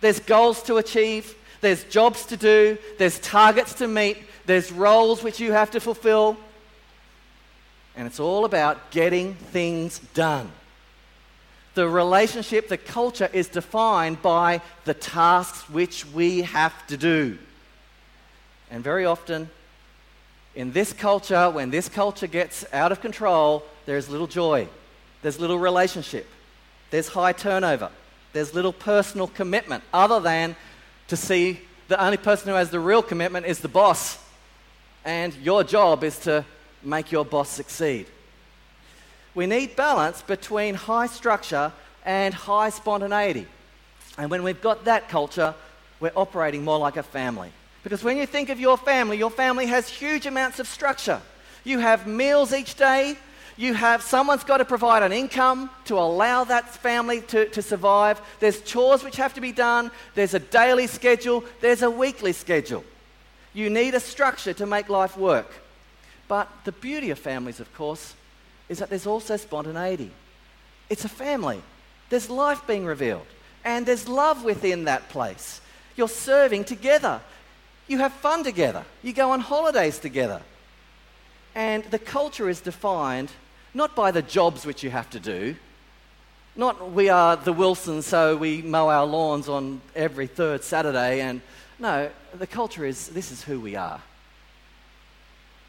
There's 0.00 0.18
goals 0.18 0.62
to 0.62 0.78
achieve, 0.78 1.34
there's 1.60 1.84
jobs 1.84 2.24
to 2.24 2.38
do, 2.38 2.78
there's 2.96 3.18
targets 3.18 3.74
to 3.74 3.86
meet, 3.86 4.16
there's 4.46 4.72
roles 4.72 5.22
which 5.22 5.40
you 5.40 5.52
have 5.52 5.72
to 5.72 5.80
fulfill. 5.80 6.38
And 7.94 8.06
it's 8.06 8.18
all 8.18 8.46
about 8.46 8.90
getting 8.90 9.34
things 9.34 9.98
done. 10.14 10.50
The 11.74 11.88
relationship, 11.88 12.68
the 12.68 12.76
culture 12.76 13.30
is 13.32 13.48
defined 13.48 14.22
by 14.22 14.60
the 14.84 14.94
tasks 14.94 15.68
which 15.70 16.04
we 16.06 16.42
have 16.42 16.86
to 16.88 16.96
do. 16.96 17.38
And 18.70 18.82
very 18.82 19.06
often, 19.06 19.50
in 20.54 20.72
this 20.72 20.92
culture, 20.92 21.48
when 21.50 21.70
this 21.70 21.88
culture 21.88 22.26
gets 22.26 22.64
out 22.72 22.92
of 22.92 23.00
control, 23.00 23.64
there's 23.86 24.08
little 24.08 24.26
joy, 24.26 24.68
there's 25.22 25.38
little 25.38 25.58
relationship, 25.58 26.26
there's 26.90 27.08
high 27.08 27.32
turnover, 27.32 27.90
there's 28.32 28.52
little 28.54 28.72
personal 28.72 29.28
commitment, 29.28 29.84
other 29.92 30.20
than 30.20 30.56
to 31.08 31.16
see 31.16 31.60
the 31.88 32.02
only 32.02 32.16
person 32.16 32.48
who 32.48 32.54
has 32.54 32.70
the 32.70 32.80
real 32.80 33.02
commitment 33.02 33.46
is 33.46 33.60
the 33.60 33.68
boss. 33.68 34.18
And 35.04 35.34
your 35.36 35.64
job 35.64 36.04
is 36.04 36.18
to 36.20 36.44
make 36.82 37.10
your 37.10 37.24
boss 37.24 37.48
succeed. 37.48 38.06
We 39.34 39.46
need 39.46 39.76
balance 39.76 40.22
between 40.22 40.74
high 40.74 41.06
structure 41.06 41.72
and 42.04 42.34
high 42.34 42.70
spontaneity. 42.70 43.46
And 44.18 44.30
when 44.30 44.42
we've 44.42 44.60
got 44.60 44.84
that 44.84 45.08
culture, 45.08 45.54
we're 46.00 46.12
operating 46.16 46.64
more 46.64 46.78
like 46.78 46.96
a 46.96 47.02
family. 47.02 47.52
Because 47.82 48.02
when 48.02 48.16
you 48.16 48.26
think 48.26 48.48
of 48.48 48.60
your 48.60 48.76
family, 48.76 49.16
your 49.16 49.30
family 49.30 49.66
has 49.66 49.88
huge 49.88 50.26
amounts 50.26 50.58
of 50.58 50.66
structure. 50.66 51.20
You 51.64 51.78
have 51.78 52.06
meals 52.06 52.52
each 52.52 52.74
day. 52.74 53.16
You 53.56 53.74
have 53.74 54.02
someone's 54.02 54.44
got 54.44 54.58
to 54.58 54.64
provide 54.64 55.02
an 55.02 55.12
income 55.12 55.70
to 55.84 55.98
allow 55.98 56.44
that 56.44 56.68
family 56.68 57.20
to, 57.22 57.48
to 57.50 57.62
survive. 57.62 58.20
There's 58.40 58.62
chores 58.62 59.04
which 59.04 59.16
have 59.16 59.34
to 59.34 59.40
be 59.40 59.52
done. 59.52 59.90
There's 60.14 60.34
a 60.34 60.38
daily 60.38 60.86
schedule. 60.86 61.44
There's 61.60 61.82
a 61.82 61.90
weekly 61.90 62.32
schedule. 62.32 62.84
You 63.52 63.68
need 63.68 63.94
a 63.94 64.00
structure 64.00 64.54
to 64.54 64.66
make 64.66 64.88
life 64.88 65.16
work. 65.16 65.50
But 66.28 66.48
the 66.64 66.72
beauty 66.72 67.10
of 67.10 67.18
families, 67.18 67.60
of 67.60 67.72
course, 67.74 68.14
is 68.70 68.78
that 68.78 68.88
there's 68.88 69.06
also 69.06 69.36
spontaneity. 69.36 70.10
It's 70.88 71.04
a 71.04 71.08
family. 71.08 71.60
There's 72.08 72.30
life 72.30 72.66
being 72.66 72.86
revealed. 72.86 73.26
And 73.64 73.84
there's 73.84 74.08
love 74.08 74.44
within 74.44 74.84
that 74.84 75.10
place. 75.10 75.60
You're 75.96 76.08
serving 76.08 76.64
together. 76.64 77.20
You 77.88 77.98
have 77.98 78.12
fun 78.12 78.44
together. 78.44 78.84
You 79.02 79.12
go 79.12 79.32
on 79.32 79.40
holidays 79.40 79.98
together. 79.98 80.40
And 81.54 81.84
the 81.84 81.98
culture 81.98 82.48
is 82.48 82.60
defined 82.60 83.30
not 83.74 83.94
by 83.94 84.12
the 84.12 84.22
jobs 84.22 84.64
which 84.64 84.82
you 84.82 84.90
have 84.90 85.10
to 85.10 85.20
do, 85.20 85.56
not 86.56 86.92
we 86.92 87.08
are 87.08 87.36
the 87.36 87.52
Wilsons, 87.52 88.06
so 88.06 88.36
we 88.36 88.62
mow 88.62 88.88
our 88.88 89.06
lawns 89.06 89.48
on 89.48 89.80
every 89.94 90.26
third 90.26 90.64
Saturday. 90.64 91.20
And 91.20 91.40
no, 91.78 92.10
the 92.36 92.46
culture 92.46 92.84
is 92.84 93.08
this 93.08 93.30
is 93.30 93.42
who 93.42 93.60
we 93.60 93.76
are. 93.76 94.00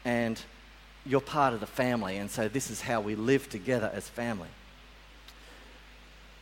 And 0.04 0.40
you're 1.04 1.20
part 1.20 1.54
of 1.54 1.60
the 1.60 1.66
family, 1.66 2.16
and 2.16 2.30
so 2.30 2.48
this 2.48 2.70
is 2.70 2.80
how 2.80 3.00
we 3.00 3.14
live 3.14 3.48
together 3.48 3.90
as 3.92 4.08
family. 4.08 4.48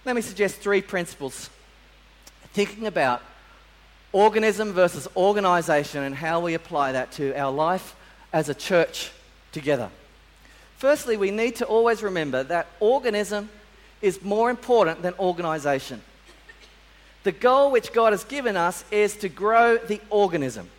Let 0.04 0.16
me 0.16 0.22
suggest 0.22 0.56
three 0.56 0.82
principles 0.82 1.50
thinking 2.52 2.86
about 2.86 3.22
organism 4.12 4.72
versus 4.72 5.06
organization 5.16 6.02
and 6.02 6.14
how 6.14 6.40
we 6.40 6.54
apply 6.54 6.92
that 6.92 7.12
to 7.12 7.32
our 7.38 7.52
life 7.52 7.94
as 8.32 8.48
a 8.48 8.54
church 8.54 9.12
together. 9.52 9.90
Firstly, 10.78 11.16
we 11.16 11.30
need 11.30 11.56
to 11.56 11.66
always 11.66 12.02
remember 12.02 12.42
that 12.44 12.66
organism 12.80 13.50
is 14.00 14.22
more 14.22 14.50
important 14.50 15.02
than 15.02 15.14
organization. 15.18 16.00
The 17.22 17.32
goal 17.32 17.70
which 17.70 17.92
God 17.92 18.12
has 18.12 18.24
given 18.24 18.56
us 18.56 18.84
is 18.90 19.16
to 19.18 19.28
grow 19.28 19.76
the 19.76 20.00
organism, 20.08 20.70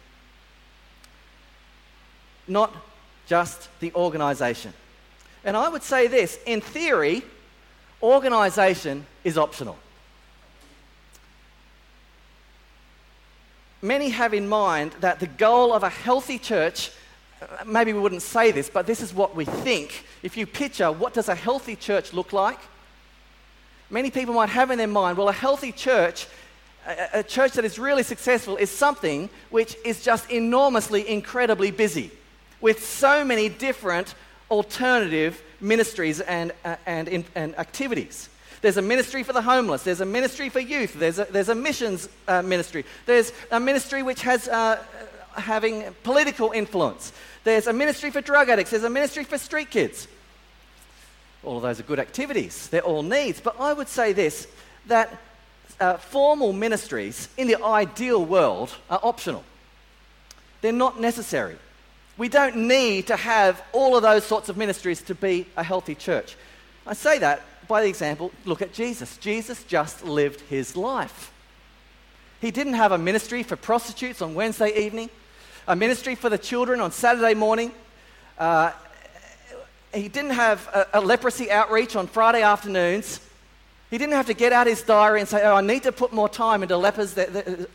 not 2.48 2.76
just 3.32 3.70
the 3.80 3.94
organization. 3.94 4.74
And 5.46 5.56
I 5.56 5.70
would 5.70 5.84
say 5.84 6.08
this 6.08 6.38
in 6.46 6.60
theory, 6.60 7.24
organization 8.04 9.06
is 9.24 9.38
optional. 9.38 9.78
many 13.82 14.10
have 14.10 14.34
in 14.34 14.48
mind 14.48 14.92
that 15.00 15.20
the 15.20 15.28
goal 15.28 15.74
of 15.74 15.84
a 15.84 15.90
healthy 15.90 16.38
church, 16.38 16.92
uh, 17.42 17.64
maybe 17.66 17.94
we 17.94 18.00
wouldn't 18.00 18.22
say 18.22 18.52
this, 18.52 18.70
but 18.70 18.86
this 18.86 19.02
is 19.02 19.14
what 19.14 19.36
we 19.36 19.46
think. 19.46 20.06
If 20.24 20.38
you 20.38 20.46
picture 20.46 20.92
what 20.92 21.14
does 21.14 21.30
a 21.30 21.36
healthy 21.36 21.76
church 21.76 22.14
look 22.14 22.34
like, 22.34 22.60
many 23.90 24.12
people 24.12 24.34
might 24.34 24.50
have 24.50 24.72
in 24.72 24.78
their 24.78 24.88
mind, 24.88 25.18
well, 25.18 25.30
a 25.30 25.34
healthy 25.48 25.72
church, 25.72 26.28
a 27.14 27.24
church 27.24 27.54
that 27.54 27.66
is 27.66 27.80
really 27.80 28.04
successful, 28.04 28.58
is 28.58 28.70
something 28.70 29.30
which 29.50 29.76
is 29.84 30.04
just 30.04 30.30
enormously, 30.30 31.08
incredibly 31.08 31.72
busy 31.72 32.12
with 32.62 32.86
so 32.86 33.26
many 33.26 33.50
different 33.50 34.16
alternative 34.50 35.42
ministries 35.60 36.20
and, 36.22 36.52
uh, 36.64 36.76
and, 36.86 37.26
and 37.36 37.58
activities. 37.58 38.30
There's 38.62 38.78
a 38.78 38.82
ministry 38.82 39.24
for 39.24 39.34
the 39.34 39.42
homeless. 39.42 39.84
There's 39.84 40.02
a 40.02 40.06
ministry 40.06 40.50
for 40.50 40.60
youth. 40.60 40.94
There's 40.94 41.18
a, 41.18 41.26
there's 41.26 41.50
a 41.50 41.56
missions 41.56 42.08
uh, 42.28 42.44
ministry. 42.44 42.86
There's 43.08 43.34
a 43.50 43.60
ministry 43.60 44.04
which 44.04 44.22
has 44.22 44.48
uh, 44.48 44.84
having 45.36 45.84
political 46.04 46.52
influence. 46.52 47.12
There's 47.44 47.66
a 47.66 47.74
ministry 47.74 48.12
for 48.12 48.22
drug 48.22 48.50
addicts. 48.50 48.72
There's 48.72 48.84
a 48.84 48.90
ministry 48.90 49.24
for 49.24 49.40
street 49.40 49.72
kids. 49.72 50.08
All 51.44 51.58
of 51.58 51.64
those 51.64 51.80
are 51.80 51.84
good 51.84 52.00
activities. 52.00 52.68
They're 52.70 52.82
all 52.82 53.02
needs. 53.02 53.42
But 53.42 53.60
I 53.60 53.74
would 53.74 53.88
say 53.88 54.14
this 54.14 54.48
that 54.88 55.20
uh, 55.80 55.98
formal 55.98 56.54
ministries 56.54 57.30
in 57.38 57.48
the 57.48 57.64
ideal 57.64 58.24
world 58.24 58.76
are 58.90 59.00
optional, 59.02 59.44
they're 60.62 60.72
not 60.72 61.00
necessary. 61.00 61.56
We 62.18 62.30
don't 62.30 62.56
need 62.68 63.08
to 63.08 63.16
have 63.16 63.64
all 63.72 63.96
of 63.96 64.04
those 64.04 64.26
sorts 64.26 64.50
of 64.50 64.58
ministries 64.58 65.02
to 65.04 65.16
be 65.16 65.48
a 65.58 65.64
healthy 65.64 65.96
church. 65.96 66.36
I 66.86 66.94
say 66.94 67.20
that 67.20 67.42
by 67.68 67.84
the 67.84 67.88
example, 67.88 68.32
look 68.44 68.62
at 68.62 68.74
Jesus. 68.74 69.16
Jesus 69.18 69.64
just 69.64 70.04
lived 70.04 70.42
his 70.42 70.76
life. 70.76 71.32
He 72.42 72.52
didn't 72.52 72.74
have 72.74 72.92
a 72.92 72.98
ministry 72.98 73.44
for 73.44 73.56
prostitutes 73.56 74.22
on 74.22 74.34
Wednesday 74.34 74.86
evening, 74.86 75.10
a 75.68 75.76
ministry 75.76 76.16
for 76.16 76.30
the 76.30 76.38
children 76.38 76.82
on 76.82 76.92
Saturday 76.92 77.34
morning. 77.34 77.72
Uh, 78.38 78.72
he 79.94 80.10
didn't 80.10 80.32
have 80.32 80.68
a, 80.74 81.00
a, 81.00 81.02
leprosy 81.02 81.50
outreach 81.50 81.96
on 81.96 82.08
Friday 82.08 82.42
afternoons. 82.42 83.22
He 83.90 83.98
didn't 83.98 84.16
have 84.16 84.28
to 84.28 84.34
get 84.34 84.52
out 84.52 84.68
his 84.68 84.82
diary 84.82 85.20
and 85.20 85.30
say, 85.30 85.42
Oh, 85.44 85.56
I 85.56 85.62
need 85.62 85.84
to 85.84 85.92
put 85.92 86.12
more 86.12 86.28
time 86.28 86.64
into 86.64 86.76
lepers. 86.76 87.14
That, 87.14 87.32
that. 87.34 87.70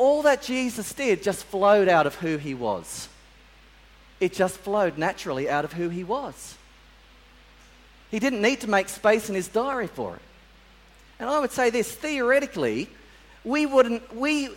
All 0.00 0.22
that 0.22 0.40
Jesus 0.40 0.94
did 0.94 1.22
just 1.22 1.44
flowed 1.44 1.86
out 1.86 2.06
of 2.06 2.14
who 2.14 2.38
he 2.38 2.54
was. 2.54 3.10
It 4.18 4.32
just 4.32 4.56
flowed 4.56 4.96
naturally 4.96 5.46
out 5.46 5.66
of 5.66 5.74
who 5.74 5.90
he 5.90 6.04
was. 6.04 6.56
He 8.10 8.18
didn't 8.18 8.40
need 8.40 8.62
to 8.62 8.70
make 8.70 8.88
space 8.88 9.28
in 9.28 9.34
his 9.34 9.46
diary 9.46 9.88
for 9.88 10.16
it. 10.16 10.22
And 11.18 11.28
I 11.28 11.38
would 11.38 11.52
say 11.52 11.68
this 11.68 11.92
theoretically, 11.92 12.88
we 13.44 13.66
wouldn't, 13.66 14.16
we 14.16 14.48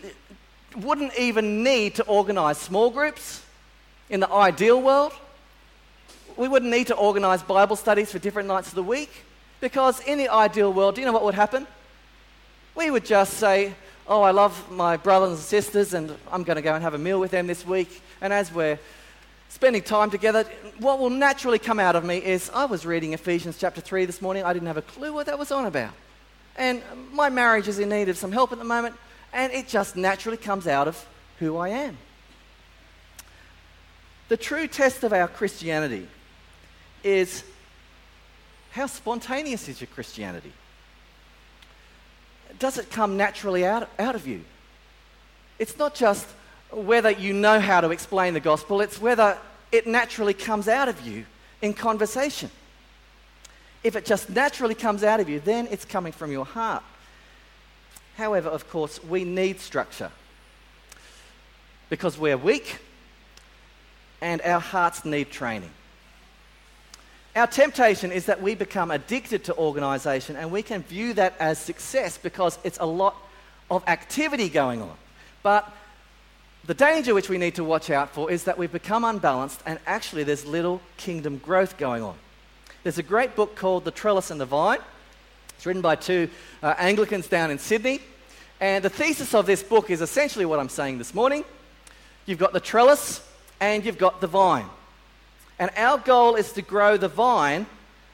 wouldn't 0.78 1.14
even 1.20 1.62
need 1.62 1.96
to 1.96 2.06
organize 2.06 2.58
small 2.58 2.90
groups 2.90 3.44
in 4.10 4.22
the 4.22 4.32
ideal 4.32 4.82
world. 4.82 5.12
we 6.38 6.48
wouldn't 6.48 6.72
need 6.72 6.88
to 6.88 6.96
organize 6.96 7.44
Bible 7.44 7.76
studies 7.76 8.10
for 8.10 8.18
different 8.18 8.48
nights 8.48 8.70
of 8.70 8.76
the 8.76 8.84
week 8.84 9.12
because 9.60 10.00
in 10.08 10.18
the 10.18 10.30
ideal 10.30 10.72
world, 10.72 10.96
do 10.96 11.02
you 11.02 11.08
know 11.08 11.12
what 11.12 11.26
would 11.26 11.36
happen? 11.36 11.68
We 12.76 12.90
would 12.92 13.04
just 13.04 13.34
say, 13.34 13.76
Oh, 14.06 14.22
I 14.22 14.32
love 14.32 14.70
my 14.70 14.98
brothers 14.98 15.30
and 15.30 15.40
sisters, 15.40 15.94
and 15.94 16.14
I'm 16.30 16.44
going 16.44 16.58
to 16.58 16.62
go 16.62 16.74
and 16.74 16.84
have 16.84 16.94
a 16.94 16.98
meal 16.98 17.22
with 17.22 17.32
them 17.32 17.48
this 17.48 17.66
week. 17.66 18.02
And 18.20 18.34
as 18.34 18.54
we're 18.54 18.78
spending 19.48 19.82
time 19.82 20.10
together, 20.10 20.44
what 20.80 21.00
will 21.00 21.10
naturally 21.10 21.58
come 21.58 21.80
out 21.80 21.96
of 21.96 22.04
me 22.04 22.18
is 22.18 22.50
I 22.54 22.66
was 22.66 22.86
reading 22.86 23.14
Ephesians 23.14 23.58
chapter 23.58 23.80
3 23.80 24.04
this 24.04 24.22
morning. 24.22 24.44
I 24.44 24.52
didn't 24.52 24.68
have 24.68 24.76
a 24.76 24.82
clue 24.82 25.14
what 25.14 25.28
that 25.28 25.40
was 25.40 25.54
on 25.54 25.68
about. 25.68 25.94
And 26.58 26.82
my 27.14 27.30
marriage 27.30 27.70
is 27.70 27.80
in 27.80 27.88
need 27.88 28.10
of 28.10 28.18
some 28.18 28.34
help 28.34 28.52
at 28.52 28.58
the 28.58 28.66
moment, 28.66 28.96
and 29.32 29.54
it 29.54 29.70
just 29.70 29.96
naturally 29.96 30.38
comes 30.38 30.68
out 30.68 30.90
of 30.90 31.08
who 31.40 31.56
I 31.56 31.70
am. 31.70 31.98
The 34.28 34.38
true 34.38 34.68
test 34.68 35.06
of 35.06 35.14
our 35.14 35.30
Christianity 35.30 36.08
is 37.06 37.44
how 38.72 38.88
spontaneous 38.88 39.70
is 39.70 39.80
your 39.80 39.88
Christianity? 39.88 40.52
Does 42.60 42.78
it 42.78 42.90
come 42.90 43.18
naturally 43.18 43.66
out, 43.66 43.90
out 44.00 44.16
of 44.16 44.28
you? 44.28 44.44
It's 45.60 45.78
not 45.78 45.96
just 45.96 46.28
whether 46.72 47.12
you 47.12 47.34
know 47.34 47.60
how 47.60 47.82
to 47.82 47.92
explain 47.92 48.34
the 48.34 48.40
gospel, 48.40 48.82
it's 48.82 49.00
whether 49.00 49.38
it 49.72 49.88
naturally 49.88 50.34
comes 50.34 50.68
out 50.68 50.88
of 50.88 51.06
you 51.06 51.26
in 51.62 51.74
conversation. 51.74 52.50
If 53.84 53.96
it 53.96 54.06
just 54.06 54.30
naturally 54.30 54.76
comes 54.76 55.04
out 55.04 55.20
of 55.20 55.30
you, 55.30 55.40
then 55.40 55.68
it's 55.70 55.86
coming 55.86 56.14
from 56.14 56.32
your 56.32 56.46
heart. 56.46 56.84
However, 58.18 58.50
of 58.50 58.70
course, 58.70 59.04
we 59.04 59.24
need 59.24 59.60
structure 59.60 60.12
because 61.90 62.18
we're 62.18 62.38
weak 62.38 62.80
and 64.22 64.42
our 64.42 64.60
hearts 64.60 65.04
need 65.04 65.32
training. 65.32 65.72
Our 67.36 67.48
temptation 67.48 68.12
is 68.12 68.28
that 68.28 68.42
we 68.42 68.54
become 68.54 68.92
addicted 68.92 69.46
to 69.46 69.56
organization 69.56 70.36
and 70.36 70.52
we 70.52 70.62
can 70.62 70.84
view 70.84 71.14
that 71.16 71.34
as 71.40 71.58
success 71.58 72.18
because 72.18 72.60
it's 72.64 72.78
a 72.80 72.86
lot 72.86 73.16
of 73.72 73.84
activity 73.88 74.50
going 74.50 74.84
on. 74.84 74.96
But 75.42 75.72
the 76.66 76.76
danger 76.76 77.16
which 77.16 77.30
we 77.30 77.40
need 77.40 77.56
to 77.56 77.64
watch 77.64 77.90
out 77.90 78.12
for 78.12 78.30
is 78.30 78.44
that 78.44 78.58
we 78.58 78.68
become 78.68 79.04
unbalanced 79.04 79.62
and 79.66 79.80
actually 79.88 80.24
there's 80.24 80.46
little 80.46 80.80
kingdom 80.98 81.40
growth 81.40 81.78
going 81.78 82.04
on. 82.04 82.16
There's 82.84 83.00
a 83.00 83.04
great 83.04 83.36
book 83.36 83.56
called 83.56 83.84
The 83.84 83.92
Trellis 83.92 84.30
and 84.30 84.40
the 84.40 84.46
Vine. 84.46 84.80
It's 85.56 85.66
written 85.66 85.82
by 85.82 85.96
two 85.96 86.30
uh, 86.62 86.76
Anglicans 86.78 87.28
down 87.28 87.50
in 87.50 87.58
Sydney. 87.58 88.00
And 88.62 88.84
the 88.84 88.90
thesis 88.90 89.34
of 89.34 89.48
this 89.48 89.64
book 89.64 89.90
is 89.90 90.02
essentially 90.02 90.46
what 90.46 90.60
I'm 90.60 90.70
saying 90.70 91.00
this 91.00 91.16
morning. 91.16 91.44
You've 92.28 92.40
got 92.40 92.54
the 92.54 92.60
trellis 92.60 93.26
and 93.60 93.84
you've 93.84 93.98
got 93.98 94.22
the 94.22 94.28
vine. 94.28 94.66
And 95.60 95.72
our 95.78 95.98
goal 95.98 96.36
is 96.36 96.52
to 96.54 96.62
grow 96.62 96.98
the 96.98 97.08
vine, 97.08 97.66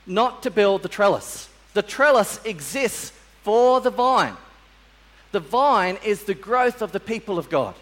not 0.06 0.44
to 0.44 0.52
build 0.52 0.84
the 0.84 0.90
trellis. 0.90 1.50
The 1.74 1.82
trellis 1.82 2.40
exists 2.44 3.14
for 3.44 3.80
the 3.82 3.92
vine. 3.92 4.36
The 5.32 5.40
vine 5.40 5.98
is 6.04 6.24
the 6.24 6.34
growth 6.34 6.82
of 6.82 6.92
the 6.92 7.00
people 7.00 7.38
of 7.38 7.50
God. 7.50 7.76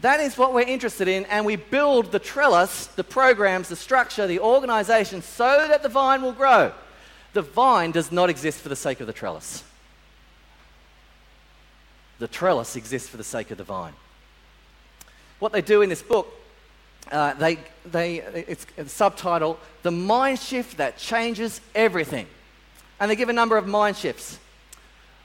That 0.00 0.18
is 0.18 0.36
what 0.36 0.52
we're 0.52 0.62
interested 0.62 1.06
in, 1.06 1.26
and 1.26 1.46
we 1.46 1.54
build 1.56 2.10
the 2.10 2.18
trellis, 2.18 2.86
the 2.88 3.04
programs, 3.04 3.68
the 3.68 3.76
structure, 3.76 4.26
the 4.26 4.40
organization 4.40 5.22
so 5.22 5.66
that 5.68 5.82
the 5.84 5.88
vine 5.88 6.22
will 6.22 6.32
grow. 6.32 6.72
The 7.34 7.42
vine 7.42 7.92
does 7.92 8.10
not 8.10 8.28
exist 8.28 8.60
for 8.60 8.68
the 8.68 8.76
sake 8.76 9.00
of 9.00 9.06
the 9.06 9.12
trellis. 9.12 9.62
The 12.18 12.28
trellis 12.28 12.76
exists 12.76 13.08
for 13.08 13.16
the 13.16 13.24
sake 13.24 13.50
of 13.52 13.58
the 13.58 13.64
vine. 13.64 13.94
What 15.38 15.52
they 15.52 15.62
do 15.62 15.82
in 15.82 15.88
this 15.88 16.02
book 16.02 16.32
uh, 17.12 17.34
they, 17.34 17.58
they, 17.84 18.16
it's, 18.16 18.66
it's 18.76 18.92
subtitle, 18.92 19.58
The 19.82 19.90
Mind 19.90 20.38
Shift 20.38 20.78
That 20.78 20.96
Changes 20.96 21.60
Everything. 21.74 22.26
And 22.98 23.10
they 23.10 23.16
give 23.16 23.28
a 23.28 23.34
number 23.34 23.56
of 23.56 23.66
mind 23.66 23.96
shifts. 23.96 24.38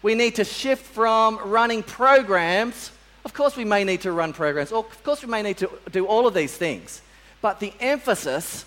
We 0.02 0.14
need 0.14 0.36
to 0.36 0.44
shift 0.44 0.86
from 0.86 1.40
running 1.50 1.84
programs. 1.84 2.92
Of 3.24 3.34
course, 3.34 3.56
we 3.56 3.66
may 3.66 3.84
need 3.84 4.02
to 4.02 4.12
run 4.12 4.34
programs. 4.34 4.72
Or 4.72 4.80
of 4.80 5.04
course, 5.04 5.24
we 5.24 5.30
may 5.30 5.42
need 5.42 5.58
to 5.58 5.70
do 5.92 6.06
all 6.06 6.28
of 6.28 6.34
these 6.34 6.56
things. 6.56 7.02
But 7.42 7.60
the 7.60 7.74
emphasis 7.80 8.66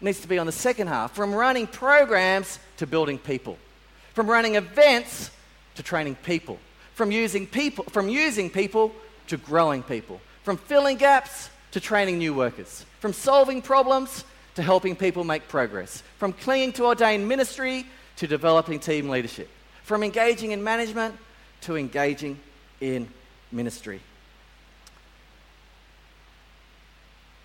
needs 0.00 0.20
to 0.20 0.28
be 0.28 0.38
on 0.38 0.46
the 0.46 0.52
second 0.52 0.88
half 0.88 1.14
from 1.14 1.34
running 1.34 1.66
programs 1.66 2.58
to 2.78 2.86
building 2.86 3.18
people, 3.18 3.58
from 4.12 4.28
running 4.28 4.56
events 4.56 5.30
to 5.76 5.82
training 5.82 6.16
people, 6.16 6.58
from 6.94 7.10
using 7.10 7.46
people, 7.46 7.84
from 7.84 8.08
using 8.08 8.50
people 8.50 8.92
to 9.28 9.36
growing 9.36 9.82
people, 9.82 10.20
from 10.42 10.56
filling 10.56 10.96
gaps 10.96 11.48
to 11.74 11.80
training 11.80 12.18
new 12.18 12.32
workers, 12.32 12.86
from 13.00 13.12
solving 13.12 13.60
problems 13.60 14.22
to 14.54 14.62
helping 14.62 14.94
people 14.94 15.24
make 15.24 15.48
progress, 15.48 16.04
from 16.18 16.32
clinging 16.32 16.72
to 16.72 16.84
ordained 16.84 17.26
ministry 17.26 17.84
to 18.14 18.28
developing 18.28 18.78
team 18.78 19.08
leadership, 19.08 19.48
from 19.82 20.04
engaging 20.04 20.52
in 20.52 20.62
management 20.62 21.16
to 21.62 21.74
engaging 21.74 22.38
in 22.80 23.08
ministry. 23.50 24.00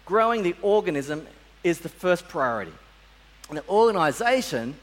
Growing 0.06 0.44
the 0.44 0.56
organism 0.62 1.26
is 1.64 1.80
the 1.80 1.90
first 1.90 2.28
priority. 2.28 2.74
And 3.50 3.58
the 3.58 3.68
organization 3.68 4.76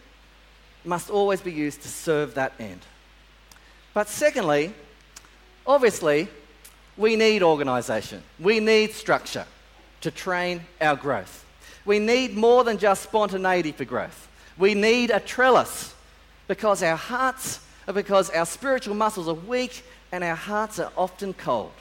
must 0.85 1.09
always 1.09 1.40
be 1.40 1.52
used 1.52 1.82
to 1.82 1.88
serve 1.88 2.35
that 2.35 2.52
end. 2.59 2.80
But 3.94 4.09
secondly, 4.09 4.74
obviously, 5.64 6.26
we 6.96 7.16
need 7.16 7.42
organization, 7.42 8.22
we 8.38 8.61
need 8.61 8.92
structure 8.92 9.46
to 10.00 10.11
train 10.11 10.62
our 10.80 10.96
growth. 10.96 11.44
We 11.85 11.98
need 11.98 12.37
more 12.37 12.64
than 12.64 12.78
just 12.78 13.02
spontaneity 13.02 13.72
for 13.72 13.85
growth. 13.85 14.28
We 14.59 14.74
need 14.74 15.11
a 15.11 15.20
trellis 15.20 15.94
because 16.48 16.82
our 16.82 16.96
hearts 16.96 17.61
are 17.87 17.94
because 17.94 18.30
our 18.30 18.46
spiritual 18.46 18.94
muscles 18.94 19.28
are 19.28 19.35
weak 19.35 19.85
and 20.11 20.24
our 20.24 20.35
hearts 20.35 20.78
are 20.78 20.90
often 20.96 21.35
cold. 21.35 21.72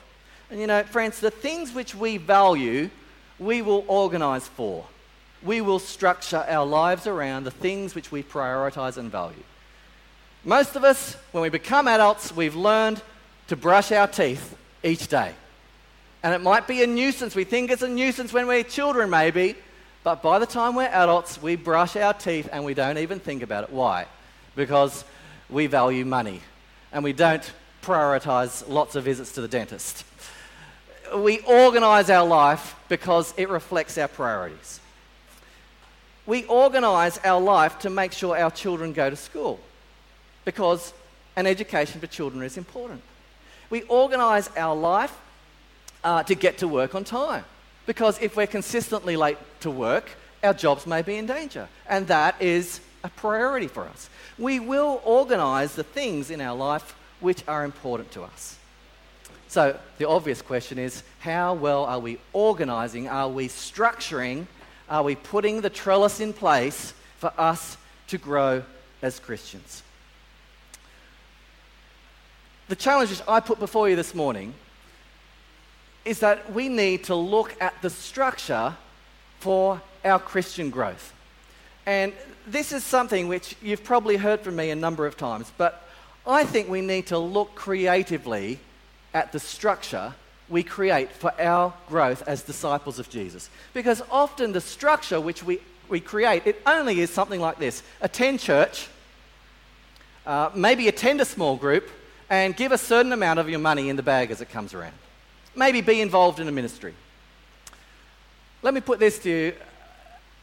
And 0.52 0.60
you 0.60 0.68
know, 0.68 0.84
friends, 0.84 1.20
the 1.20 1.32
things 1.32 1.74
which 1.74 1.96
we 1.96 2.18
value, 2.18 2.90
we 3.40 3.62
will 3.62 3.84
organize 3.88 4.48
for. 4.48 4.86
We 5.44 5.62
will 5.62 5.80
structure 5.80 6.46
our 6.48 6.66
lives 6.66 7.08
around 7.08 7.44
the 7.44 7.52
things 7.52 7.96
which 7.96 8.12
we 8.12 8.24
prioritize 8.24 8.98
and 8.98 9.12
value. 9.12 9.44
Most 10.44 10.76
of 10.76 10.84
us, 10.84 11.16
when 11.32 11.42
we 11.42 11.50
become 11.50 11.88
adults, 11.88 12.36
we've 12.36 12.56
learned 12.56 13.02
to 13.48 13.56
brush 13.56 13.92
our 13.92 14.08
teeth 14.08 14.56
each 14.86 15.08
day. 15.08 15.34
And 16.24 16.34
it 16.34 16.42
might 16.42 16.68
be 16.68 16.82
a 16.82 16.88
nuisance. 16.88 17.36
We 17.36 17.44
think 17.44 17.70
it's 17.70 17.82
a 17.82 17.90
nuisance 17.90 18.32
when 18.32 18.48
we're 18.48 18.64
children, 18.64 19.10
maybe. 19.10 19.56
But 20.04 20.22
by 20.22 20.40
the 20.40 20.46
time 20.46 20.76
we're 20.76 20.88
adults, 20.88 21.42
we 21.42 21.56
brush 21.56 21.96
our 21.96 22.14
teeth 22.14 22.48
and 22.52 22.64
we 22.64 22.74
don't 22.74 23.00
even 23.00 23.20
think 23.20 23.44
about 23.44 23.66
it. 23.66 23.72
Why? 23.72 24.06
Because 24.56 25.04
we 25.50 25.68
value 25.68 26.06
money 26.06 26.42
and 26.92 27.04
we 27.04 27.12
don't 27.12 27.52
prioritize 27.82 28.68
lots 28.70 28.96
of 28.96 29.04
visits 29.04 29.34
to 29.34 29.42
the 29.42 29.48
dentist. 29.48 30.06
We 31.16 31.40
organize 31.40 32.10
our 32.10 32.26
life 32.26 32.76
because 32.88 33.34
it 33.38 33.50
reflects 33.50 33.98
our 33.98 34.08
priorities. 34.08 34.80
We 36.26 36.46
organize 36.46 37.20
our 37.24 37.40
life 37.40 37.80
to 37.80 37.90
make 37.90 38.12
sure 38.12 38.38
our 38.38 38.50
children 38.50 38.94
go 38.94 39.10
to 39.10 39.16
school 39.16 39.60
because 40.44 40.94
an 41.36 41.46
education 41.46 42.00
for 42.00 42.08
children 42.08 42.44
is 42.44 42.58
important. 42.58 43.02
We 43.70 43.84
organize 43.84 44.50
our 44.58 44.76
life 44.76 45.16
uh, 46.04 46.24
to 46.24 46.36
get 46.36 46.60
to 46.60 46.68
work 46.68 46.96
on 46.96 47.04
time. 47.04 47.44
Because 47.86 48.22
if 48.22 48.36
we're 48.36 48.48
consistently 48.48 49.16
late 49.16 49.38
to 49.62 49.70
work, 49.70 50.10
our 50.44 50.54
jobs 50.54 50.88
may 50.88 51.02
be 51.02 51.16
in 51.16 51.26
danger. 51.26 51.68
And 51.88 52.08
that 52.08 52.42
is 52.42 52.80
a 53.04 53.10
priority 53.10 53.68
for 53.68 53.84
us. 53.84 54.10
We 54.38 54.60
will 54.60 55.02
organize 55.04 55.76
the 55.76 55.84
things 55.84 56.30
in 56.32 56.42
our 56.42 56.56
life 56.56 56.96
which 57.20 57.44
are 57.48 57.64
important 57.64 58.12
to 58.12 58.24
us. 58.24 58.58
So 59.48 59.80
the 59.98 60.08
obvious 60.08 60.42
question 60.42 60.78
is 60.78 61.04
how 61.20 61.54
well 61.54 61.86
are 61.86 62.00
we 62.00 62.20
organizing? 62.34 63.08
Are 63.08 63.30
we 63.30 63.48
structuring? 63.48 64.48
Are 64.90 65.04
we 65.04 65.16
putting 65.16 65.62
the 65.62 65.70
trellis 65.70 66.20
in 66.20 66.34
place 66.34 66.94
for 67.18 67.32
us 67.38 67.78
to 68.08 68.18
grow 68.18 68.64
as 69.02 69.20
Christians? 69.20 69.84
The 72.68 72.76
challenges 72.76 73.22
I 73.28 73.42
put 73.42 73.60
before 73.60 73.90
you 73.90 73.96
this 73.96 74.16
morning 74.16 74.56
is 76.04 76.20
that 76.20 76.52
we 76.52 76.68
need 76.68 77.04
to 77.06 77.16
look 77.16 77.56
at 77.62 77.80
the 77.84 77.92
structure 77.92 78.76
for 79.40 79.82
our 80.04 80.18
Christian 80.18 80.72
growth. 80.72 81.14
And 81.86 82.12
this 82.48 82.72
is 82.72 82.84
something 82.84 83.28
which 83.28 83.56
you've 83.62 83.84
probably 83.84 84.18
heard 84.18 84.42
from 84.42 84.56
me 84.56 84.72
a 84.72 84.76
number 84.76 85.06
of 85.06 85.16
times, 85.16 85.52
but 85.58 85.88
I 86.26 86.44
think 86.44 86.68
we 86.68 86.82
need 86.82 87.06
to 87.08 87.20
look 87.20 87.54
creatively 87.54 88.60
at 89.14 89.32
the 89.32 89.40
structure 89.40 90.16
we 90.50 90.64
create 90.64 91.12
for 91.12 91.40
our 91.40 91.72
growth 91.88 92.24
as 92.28 92.42
disciples 92.42 92.98
of 92.98 93.10
Jesus. 93.10 93.52
Because 93.76 94.02
often 94.10 94.54
the 94.54 94.62
structure 94.62 95.22
which 95.22 95.44
we, 95.44 95.60
we 95.88 96.00
create, 96.00 96.48
it 96.48 96.60
only 96.66 97.00
is 97.00 97.12
something 97.12 97.40
like 97.40 97.60
this 97.60 97.84
attend 98.02 98.40
church, 98.40 98.88
uh, 100.26 100.50
maybe 100.56 100.88
attend 100.88 101.22
a 101.22 101.26
small 101.26 101.58
group, 101.58 101.90
and 102.30 102.56
give 102.56 102.72
a 102.72 102.78
certain 102.78 103.12
amount 103.12 103.40
of 103.40 103.50
your 103.50 103.60
money 103.60 103.90
in 103.90 103.96
the 103.96 104.04
bag 104.04 104.32
as 104.32 104.42
it 104.42 104.50
comes 104.50 104.74
around. 104.74 104.94
Maybe 105.56 105.82
be 105.82 106.02
involved 106.02 106.40
in 106.40 106.48
a 106.48 106.52
ministry. 106.52 106.94
Let 108.62 108.74
me 108.74 108.82
put 108.82 109.00
this 109.00 109.20
to 109.20 109.30
you 109.30 109.54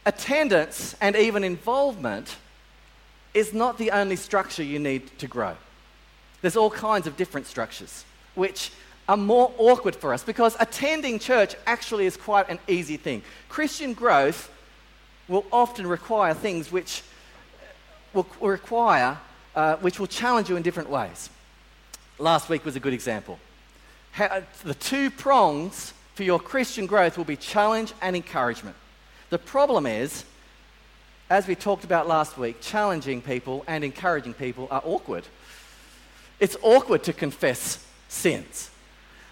attendance 0.05 0.95
and 0.99 1.15
even 1.15 1.43
involvement 1.43 2.35
is 3.33 3.53
not 3.53 3.77
the 3.77 3.91
only 3.91 4.15
structure 4.15 4.63
you 4.63 4.79
need 4.79 5.17
to 5.19 5.27
grow. 5.27 5.55
There's 6.41 6.57
all 6.57 6.69
kinds 6.69 7.07
of 7.07 7.15
different 7.15 7.47
structures 7.47 8.03
which 8.35 8.71
are 9.07 9.17
more 9.17 9.53
awkward 9.57 9.95
for 9.95 10.13
us 10.13 10.23
because 10.23 10.55
attending 10.59 11.19
church 11.19 11.55
actually 11.65 12.05
is 12.05 12.17
quite 12.17 12.49
an 12.49 12.59
easy 12.67 12.97
thing. 12.97 13.21
Christian 13.49 13.93
growth 13.93 14.51
will 15.27 15.45
often 15.51 15.87
require 15.87 16.33
things 16.33 16.71
which 16.71 17.01
will 18.13 18.27
require, 18.41 19.17
uh, 19.55 19.77
which 19.77 19.99
will 19.99 20.07
challenge 20.07 20.49
you 20.49 20.55
in 20.55 20.63
different 20.63 20.89
ways. 20.89 21.29
Last 22.23 22.47
week 22.47 22.63
was 22.63 22.77
a 22.77 22.79
good 22.79 22.93
example. 22.93 23.37
How, 24.13 24.43
the 24.63 24.75
two 24.75 25.11
prongs 25.11 25.93
for 26.15 26.23
your 26.23 26.39
Christian 26.39 26.85
growth 26.85 27.17
will 27.17 27.25
be 27.25 27.35
challenge 27.35 27.91
and 28.01 28.15
encouragement. 28.15 28.77
The 29.29 29.37
problem 29.37 29.85
is, 29.85 30.23
as 31.29 31.47
we 31.47 31.55
talked 31.55 31.83
about 31.83 32.07
last 32.07 32.37
week, 32.37 32.61
challenging 32.61 33.21
people 33.21 33.65
and 33.67 33.83
encouraging 33.83 34.35
people 34.35 34.69
are 34.71 34.81
awkward. 34.85 35.25
It's 36.39 36.55
awkward 36.61 37.03
to 37.03 37.11
confess 37.11 37.85
sins. 38.07 38.69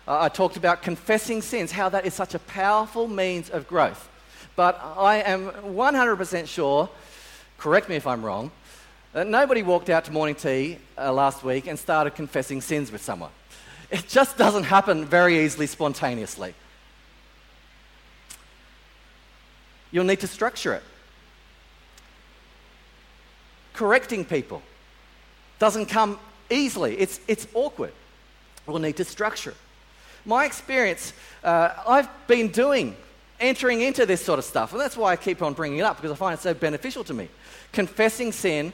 Uh, 0.05 0.23
I 0.23 0.27
talked 0.27 0.57
about 0.57 0.81
confessing 0.81 1.41
sins, 1.41 1.71
how 1.71 1.87
that 1.87 2.05
is 2.05 2.13
such 2.13 2.35
a 2.35 2.39
powerful 2.39 3.07
means 3.07 3.49
of 3.49 3.69
growth. 3.69 4.09
But 4.57 4.77
I 4.97 5.21
am 5.21 5.49
100% 5.49 6.45
sure, 6.45 6.89
correct 7.57 7.87
me 7.87 7.95
if 7.95 8.05
I'm 8.05 8.25
wrong, 8.25 8.51
nobody 9.13 9.63
walked 9.63 9.89
out 9.89 10.05
to 10.05 10.11
morning 10.11 10.35
tea 10.35 10.77
uh, 10.97 11.11
last 11.11 11.43
week 11.43 11.67
and 11.67 11.77
started 11.77 12.15
confessing 12.15 12.61
sins 12.61 12.91
with 12.91 13.01
someone. 13.01 13.31
It 13.91 14.07
just 14.07 14.37
doesn't 14.37 14.63
happen 14.63 15.03
very 15.03 15.43
easily, 15.43 15.67
spontaneously. 15.67 16.53
You'll 19.91 20.05
need 20.05 20.21
to 20.21 20.27
structure 20.27 20.73
it. 20.75 20.83
Correcting 23.73 24.23
people 24.23 24.61
doesn't 25.59 25.87
come 25.87 26.17
easily, 26.49 26.97
it's, 26.97 27.19
it's 27.27 27.47
awkward. 27.53 27.91
We'll 28.65 28.79
need 28.79 28.95
to 28.97 29.03
structure 29.03 29.51
it. 29.51 29.57
My 30.25 30.45
experience, 30.45 31.13
uh, 31.43 31.71
I've 31.85 32.09
been 32.27 32.47
doing, 32.47 32.95
entering 33.39 33.81
into 33.81 34.05
this 34.05 34.23
sort 34.23 34.39
of 34.39 34.45
stuff, 34.45 34.71
and 34.71 34.79
that's 34.79 34.95
why 34.95 35.11
I 35.11 35.15
keep 35.15 35.41
on 35.41 35.53
bringing 35.53 35.79
it 35.79 35.83
up 35.83 35.97
because 35.97 36.11
I 36.11 36.15
find 36.15 36.33
it 36.37 36.41
so 36.41 36.53
beneficial 36.53 37.03
to 37.05 37.13
me. 37.13 37.27
Confessing 37.73 38.31
sin 38.31 38.71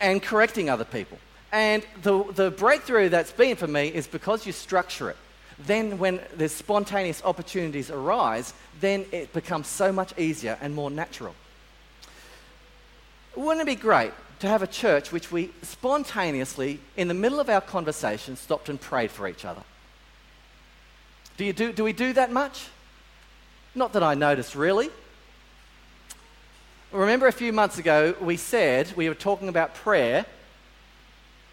and 0.00 0.22
correcting 0.22 0.70
other 0.70 0.84
people. 0.84 1.18
And 1.52 1.84
the, 2.02 2.24
the 2.32 2.50
breakthrough 2.50 3.08
that's 3.08 3.32
been 3.32 3.56
for 3.56 3.66
me 3.66 3.88
is 3.88 4.06
because 4.06 4.46
you 4.46 4.52
structure 4.52 5.10
it. 5.10 5.16
Then, 5.58 5.98
when 5.98 6.20
the 6.36 6.48
spontaneous 6.48 7.22
opportunities 7.24 7.90
arise, 7.90 8.54
then 8.80 9.04
it 9.12 9.32
becomes 9.32 9.66
so 9.66 9.92
much 9.92 10.18
easier 10.18 10.56
and 10.60 10.74
more 10.74 10.90
natural. 10.90 11.34
Wouldn't 13.36 13.60
it 13.60 13.66
be 13.66 13.80
great 13.80 14.12
to 14.40 14.48
have 14.48 14.62
a 14.62 14.66
church 14.66 15.12
which 15.12 15.30
we 15.30 15.50
spontaneously, 15.62 16.80
in 16.96 17.08
the 17.08 17.14
middle 17.14 17.40
of 17.40 17.50
our 17.50 17.60
conversation, 17.60 18.36
stopped 18.36 18.70
and 18.70 18.80
prayed 18.80 19.10
for 19.10 19.28
each 19.28 19.44
other? 19.44 19.62
Do, 21.36 21.44
you 21.44 21.52
do, 21.52 21.72
do 21.72 21.84
we 21.84 21.92
do 21.92 22.14
that 22.14 22.32
much? 22.32 22.68
Not 23.74 23.92
that 23.92 24.02
I 24.02 24.14
noticed, 24.14 24.54
really. 24.54 24.88
Remember 26.92 27.28
a 27.28 27.32
few 27.32 27.52
months 27.52 27.78
ago, 27.78 28.16
we 28.20 28.36
said, 28.36 28.92
we 28.96 29.08
were 29.08 29.14
talking 29.14 29.48
about 29.48 29.74
prayer, 29.76 30.26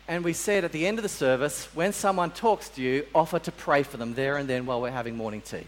and 0.07 0.23
we 0.23 0.33
said 0.33 0.63
at 0.63 0.71
the 0.71 0.87
end 0.87 0.97
of 0.97 1.03
the 1.03 1.09
service, 1.09 1.65
when 1.75 1.93
someone 1.93 2.31
talks 2.31 2.69
to 2.69 2.81
you, 2.81 3.05
offer 3.13 3.37
to 3.37 3.51
pray 3.51 3.83
for 3.83 3.97
them 3.97 4.15
there 4.15 4.37
and 4.37 4.49
then 4.49 4.65
while 4.65 4.81
we're 4.81 4.89
having 4.89 5.15
morning 5.15 5.41
tea. 5.41 5.67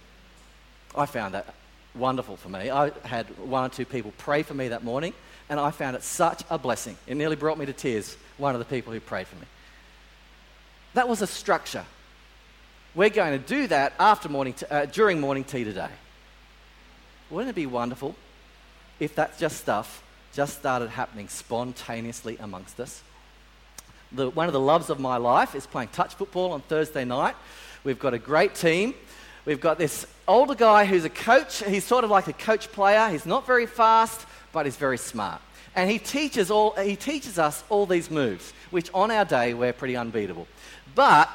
I 0.96 1.06
found 1.06 1.36
that 1.36 1.54
wonderful 1.94 2.36
for 2.36 2.50
me. 2.50 2.72
I 2.72 2.90
had 3.06 3.28
one 3.38 3.64
or 3.64 3.70
two 3.70 3.86
people 3.86 4.12
pray 4.18 4.42
for 4.42 4.56
me 4.56 4.70
that 4.70 4.84
morning, 4.84 5.14
and 5.50 5.60
I 5.60 5.70
found 5.70 5.96
it 5.96 6.02
such 6.02 6.42
a 6.50 6.58
blessing. 6.58 6.98
It 7.06 7.16
nearly 7.16 7.36
brought 7.36 7.60
me 7.60 7.68
to 7.68 7.74
tears, 7.74 8.18
one 8.40 8.56
of 8.56 8.60
the 8.60 8.66
people 8.66 8.92
who 8.92 9.00
prayed 9.00 9.28
for 9.28 9.36
me. 9.36 9.46
That 10.96 11.08
was 11.08 11.22
a 11.22 11.28
structure. 11.28 11.86
We're 12.96 13.12
going 13.12 13.40
to 13.40 13.48
do 13.48 13.68
that 13.68 13.94
after 14.00 14.30
morning 14.30 14.54
t- 14.54 14.66
uh, 14.68 14.86
during 14.86 15.20
morning 15.20 15.44
tea 15.44 15.64
today. 15.64 15.92
Wouldn't 17.30 17.52
it 17.52 17.56
be 17.56 17.68
wonderful 17.68 18.16
if 19.00 19.16
that 19.16 19.38
just 19.38 19.58
stuff 19.58 20.04
just 20.34 20.60
started 20.60 20.90
happening 20.90 21.28
spontaneously 21.28 22.38
amongst 22.40 22.80
us. 22.80 23.02
The, 24.12 24.30
one 24.30 24.48
of 24.48 24.54
the 24.54 24.60
loves 24.60 24.90
of 24.90 25.00
my 25.00 25.18
life 25.18 25.56
is 25.56 25.68
playing 25.68 25.90
touch 25.90 26.16
football 26.16 26.52
on 26.52 26.62
Thursday 26.62 27.06
night. 27.06 27.36
We've 27.84 28.00
got 28.00 28.14
a 28.14 28.20
great 28.20 28.56
team. 28.56 28.94
We've 29.46 29.62
got 29.62 29.78
this 29.78 30.06
older 30.28 30.56
guy 30.56 30.86
who's 30.86 31.06
a 31.06 31.10
coach. 31.10 31.64
He's 31.64 31.84
sort 31.84 32.04
of 32.04 32.10
like 32.10 32.28
a 32.28 32.34
coach 32.34 32.72
player. 32.72 33.10
He's 33.10 33.26
not 33.26 33.48
very 33.48 33.66
fast, 33.66 34.26
but 34.52 34.66
he's 34.66 34.76
very 34.76 34.98
smart. 34.98 35.42
And 35.76 35.90
he 35.90 36.00
teaches, 36.00 36.52
all, 36.52 36.72
he 36.72 36.96
teaches 36.96 37.40
us 37.40 37.64
all 37.70 37.86
these 37.86 38.10
moves, 38.12 38.54
which 38.70 38.90
on 38.94 39.12
our 39.12 39.26
day 39.26 39.54
we're 39.54 39.74
pretty 39.74 39.96
unbeatable. 39.96 40.48
But, 40.96 41.30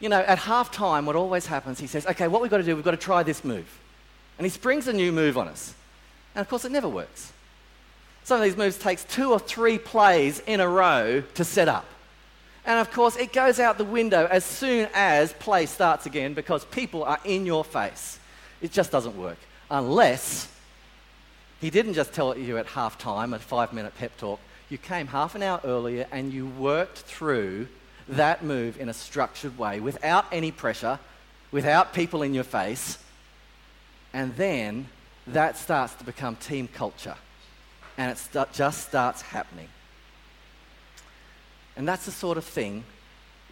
you 0.00 0.08
know, 0.08 0.20
at 0.20 0.38
half 0.38 0.72
time, 0.72 1.06
what 1.06 1.16
always 1.16 1.46
happens, 1.46 1.80
he 1.80 1.86
says, 1.86 2.06
okay, 2.06 2.28
what 2.28 2.40
we've 2.40 2.50
got 2.50 2.58
to 2.58 2.62
do, 2.62 2.74
we've 2.74 2.84
got 2.84 2.92
to 2.92 2.96
try 2.96 3.22
this 3.22 3.44
move. 3.44 3.68
And 4.38 4.46
he 4.46 4.50
springs 4.50 4.86
a 4.86 4.92
new 4.92 5.12
move 5.12 5.36
on 5.36 5.48
us. 5.48 5.74
And 6.34 6.40
of 6.40 6.48
course, 6.48 6.64
it 6.64 6.72
never 6.72 6.88
works. 6.88 7.32
Some 8.24 8.38
of 8.38 8.44
these 8.44 8.56
moves 8.56 8.76
takes 8.76 9.04
two 9.04 9.32
or 9.32 9.38
three 9.38 9.78
plays 9.78 10.40
in 10.46 10.60
a 10.60 10.68
row 10.68 11.22
to 11.34 11.44
set 11.44 11.68
up. 11.68 11.86
And 12.66 12.78
of 12.78 12.92
course, 12.92 13.16
it 13.16 13.32
goes 13.32 13.58
out 13.58 13.78
the 13.78 13.84
window 13.84 14.28
as 14.30 14.44
soon 14.44 14.88
as 14.92 15.32
play 15.32 15.64
starts 15.64 16.04
again 16.04 16.34
because 16.34 16.64
people 16.66 17.02
are 17.04 17.18
in 17.24 17.46
your 17.46 17.64
face. 17.64 18.18
It 18.60 18.72
just 18.72 18.92
doesn't 18.92 19.16
work. 19.16 19.38
Unless 19.70 20.48
he 21.60 21.70
didn't 21.70 21.94
just 21.94 22.12
tell 22.12 22.36
you 22.36 22.58
at 22.58 22.66
half 22.66 22.98
time, 22.98 23.32
a 23.32 23.38
five 23.38 23.72
minute 23.72 23.94
pep 23.96 24.16
talk. 24.18 24.40
You 24.68 24.76
came 24.76 25.06
half 25.06 25.34
an 25.34 25.42
hour 25.42 25.60
earlier 25.64 26.06
and 26.12 26.32
you 26.32 26.46
worked 26.46 26.98
through 26.98 27.68
that 28.08 28.44
move 28.44 28.78
in 28.78 28.88
a 28.88 28.94
structured 28.94 29.58
way 29.58 29.80
without 29.80 30.26
any 30.30 30.50
pressure, 30.50 30.98
without 31.50 31.94
people 31.94 32.22
in 32.22 32.34
your 32.34 32.44
face. 32.44 32.98
And 34.12 34.36
then 34.36 34.88
that 35.34 35.56
starts 35.56 35.94
to 35.94 36.04
become 36.04 36.36
team 36.36 36.68
culture. 36.68 37.16
And 37.96 38.10
it 38.10 38.18
st- 38.18 38.52
just 38.52 38.88
starts 38.88 39.22
happening. 39.22 39.68
And 41.76 41.86
that's 41.86 42.06
the 42.06 42.12
sort 42.12 42.38
of 42.38 42.44
thing 42.44 42.84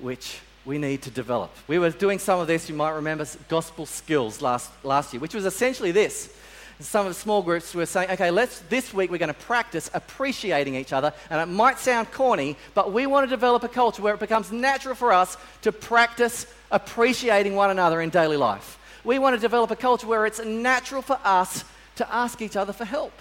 which 0.00 0.40
we 0.64 0.78
need 0.78 1.02
to 1.02 1.10
develop. 1.10 1.50
We 1.68 1.78
were 1.78 1.90
doing 1.90 2.18
some 2.18 2.40
of 2.40 2.46
this, 2.46 2.68
you 2.68 2.74
might 2.74 2.90
remember, 2.90 3.26
gospel 3.48 3.86
skills 3.86 4.42
last, 4.42 4.70
last 4.84 5.12
year, 5.12 5.20
which 5.20 5.34
was 5.34 5.46
essentially 5.46 5.92
this. 5.92 6.34
Some 6.80 7.06
of 7.06 7.14
the 7.14 7.18
small 7.18 7.40
groups 7.40 7.74
were 7.74 7.86
saying, 7.86 8.10
okay, 8.10 8.30
let's, 8.30 8.58
this 8.68 8.92
week 8.92 9.10
we're 9.10 9.16
going 9.16 9.32
to 9.32 9.40
practice 9.40 9.88
appreciating 9.94 10.74
each 10.74 10.92
other. 10.92 11.14
And 11.30 11.40
it 11.40 11.46
might 11.46 11.78
sound 11.78 12.12
corny, 12.12 12.56
but 12.74 12.92
we 12.92 13.06
want 13.06 13.24
to 13.26 13.30
develop 13.30 13.62
a 13.62 13.68
culture 13.68 14.02
where 14.02 14.12
it 14.12 14.20
becomes 14.20 14.52
natural 14.52 14.94
for 14.94 15.12
us 15.12 15.38
to 15.62 15.72
practice 15.72 16.46
appreciating 16.70 17.54
one 17.54 17.70
another 17.70 18.02
in 18.02 18.10
daily 18.10 18.36
life. 18.36 18.75
We 19.06 19.20
want 19.20 19.36
to 19.36 19.40
develop 19.40 19.70
a 19.70 19.76
culture 19.76 20.08
where 20.08 20.26
it's 20.26 20.44
natural 20.44 21.00
for 21.00 21.16
us 21.24 21.64
to 21.94 22.12
ask 22.12 22.42
each 22.42 22.56
other 22.56 22.72
for 22.72 22.84
help. 22.84 23.12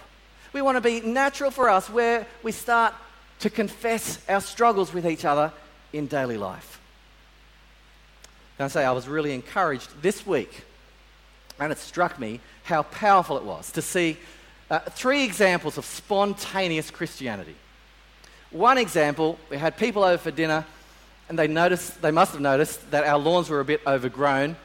We 0.51 0.63
want 0.63 0.77
to 0.77 0.81
be 0.81 0.99
natural 0.99 1.51
for 1.51 1.69
us 1.69 1.91
where 1.91 2.25
we 2.41 2.51
start 2.51 2.95
to 3.41 3.51
confess 3.51 4.19
our 4.27 4.41
struggles 4.41 4.91
with 4.91 5.05
each 5.05 5.25
other 5.25 5.53
in 5.93 6.07
daily 6.07 6.37
life. 6.37 6.81
Can 8.57 8.65
I 8.65 8.67
say 8.69 8.83
I 8.83 8.93
was 8.93 9.07
really 9.07 9.31
encouraged 9.31 10.01
this 10.01 10.25
week, 10.25 10.63
and 11.59 11.71
it 11.71 11.77
struck 11.77 12.19
me 12.19 12.39
how 12.63 12.81
powerful 12.81 13.37
it 13.37 13.43
was 13.43 13.71
to 13.73 13.81
see 13.83 14.17
uh, 14.71 14.79
three 14.79 15.23
examples 15.23 15.77
of 15.77 15.85
spontaneous 15.85 16.89
Christianity. 16.89 17.55
One 18.49 18.79
example, 18.79 19.37
we 19.51 19.57
had 19.57 19.77
people 19.77 20.03
over 20.03 20.17
for 20.17 20.31
dinner, 20.31 20.65
and 21.29 21.37
they 21.37 21.47
noticed, 21.47 22.01
they 22.01 22.09
must 22.09 22.31
have 22.31 22.41
noticed 22.41 22.89
that 22.89 23.03
our 23.03 23.19
lawns 23.19 23.51
were 23.51 23.59
a 23.59 23.65
bit 23.65 23.81
overgrown 23.85 24.55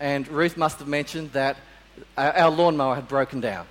and 0.00 0.26
Ruth 0.28 0.56
must 0.56 0.78
have 0.78 0.88
mentioned 0.88 1.32
that 1.32 1.56
uh, 2.16 2.32
our 2.34 2.50
lawnmower 2.50 2.94
had 2.94 3.06
broken 3.06 3.40
down. 3.40 3.66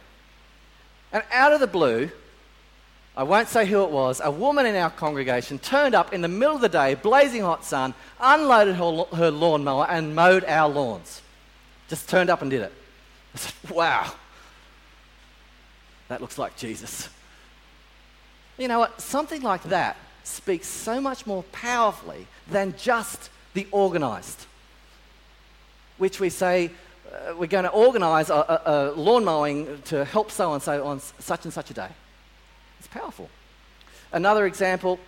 And 1.12 1.24
out 1.32 1.52
of 1.52 1.60
the 1.60 1.68
blue, 1.68 2.12
I 3.18 3.24
won't 3.24 3.50
say 3.50 3.66
who 3.66 3.84
it 3.84 3.90
was, 3.90 4.22
a 4.24 4.32
woman 4.32 4.66
in 4.66 4.76
our 4.76 4.92
congregation 4.92 5.58
turned 5.60 5.96
up 5.96 6.14
in 6.14 6.22
the 6.22 6.28
middle 6.28 6.56
of 6.56 6.62
the 6.62 6.70
day, 6.70 6.94
blazing 6.94 7.42
hot 7.42 7.66
sun, 7.66 7.96
unloaded 8.20 8.76
her, 8.76 9.06
her 9.16 9.32
lawnmower, 9.32 9.88
and 9.90 10.16
mowed 10.16 10.46
our 10.46 10.70
lawns. 10.70 11.22
Just 11.90 12.08
turned 12.08 12.30
up 12.30 12.42
and 12.44 12.52
did 12.52 12.62
it. 12.62 12.74
I 13.34 13.38
said, 13.40 13.72
wow, 13.72 14.12
that 16.08 16.22
looks 16.22 16.38
like 16.38 16.56
Jesus. 16.56 17.10
You 18.58 18.68
know 18.68 18.80
what? 18.80 19.02
Something 19.02 19.42
like 19.42 19.64
that 19.64 19.98
speaks 20.24 20.68
so 20.68 21.02
much 21.02 21.26
more 21.26 21.44
powerfully 21.52 22.28
than 22.50 22.76
just 22.78 23.32
the 23.54 23.68
organized 23.72 24.46
which 26.00 26.20
we 26.20 26.30
say 26.30 26.72
uh, 27.12 27.36
we're 27.38 27.48
going 27.48 27.66
to 27.66 27.70
organise 27.70 28.30
a, 28.30 28.34
a, 28.34 28.62
a 28.66 28.76
lawn 28.92 29.24
mowing 29.24 29.82
to 29.86 30.04
help 30.06 30.32
so 30.32 30.54
and 30.54 30.64
so 30.64 30.84
on 30.86 31.00
such 31.20 31.46
and 31.46 31.54
such 31.54 31.70
a 31.70 31.74
day. 31.74 31.90
It's 32.80 32.88
powerful. 32.88 33.30
Another 34.12 34.48
example 34.48 35.00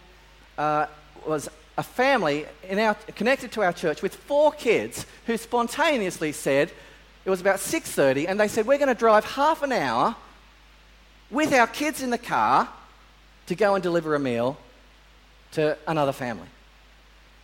uh, 0.58 0.86
was 1.26 1.50
a 1.78 1.84
family 1.84 2.46
our, 2.70 2.96
connected 3.16 3.52
to 3.54 3.62
our 3.64 3.74
church 3.74 4.02
with 4.02 4.14
four 4.16 4.52
kids 4.52 5.06
who 5.26 5.38
spontaneously 5.38 6.32
said, 6.32 6.72
it 7.24 7.30
was 7.30 7.42
about 7.42 7.58
6.30, 7.58 8.28
and 8.28 8.40
they 8.40 8.48
said, 8.48 8.68
we're 8.68 8.78
going 8.78 8.88
to 8.88 8.96
drive 8.96 9.26
half 9.26 9.64
an 9.64 9.72
hour 9.72 10.16
with 11.30 11.54
our 11.54 11.68
kids 11.68 12.02
in 12.02 12.10
the 12.10 12.18
car 12.18 12.68
to 13.48 13.56
go 13.56 13.76
and 13.76 13.84
deliver 13.84 14.16
a 14.16 14.20
meal 14.20 14.58
to 15.54 15.78
another 15.88 16.12
family. 16.12 16.48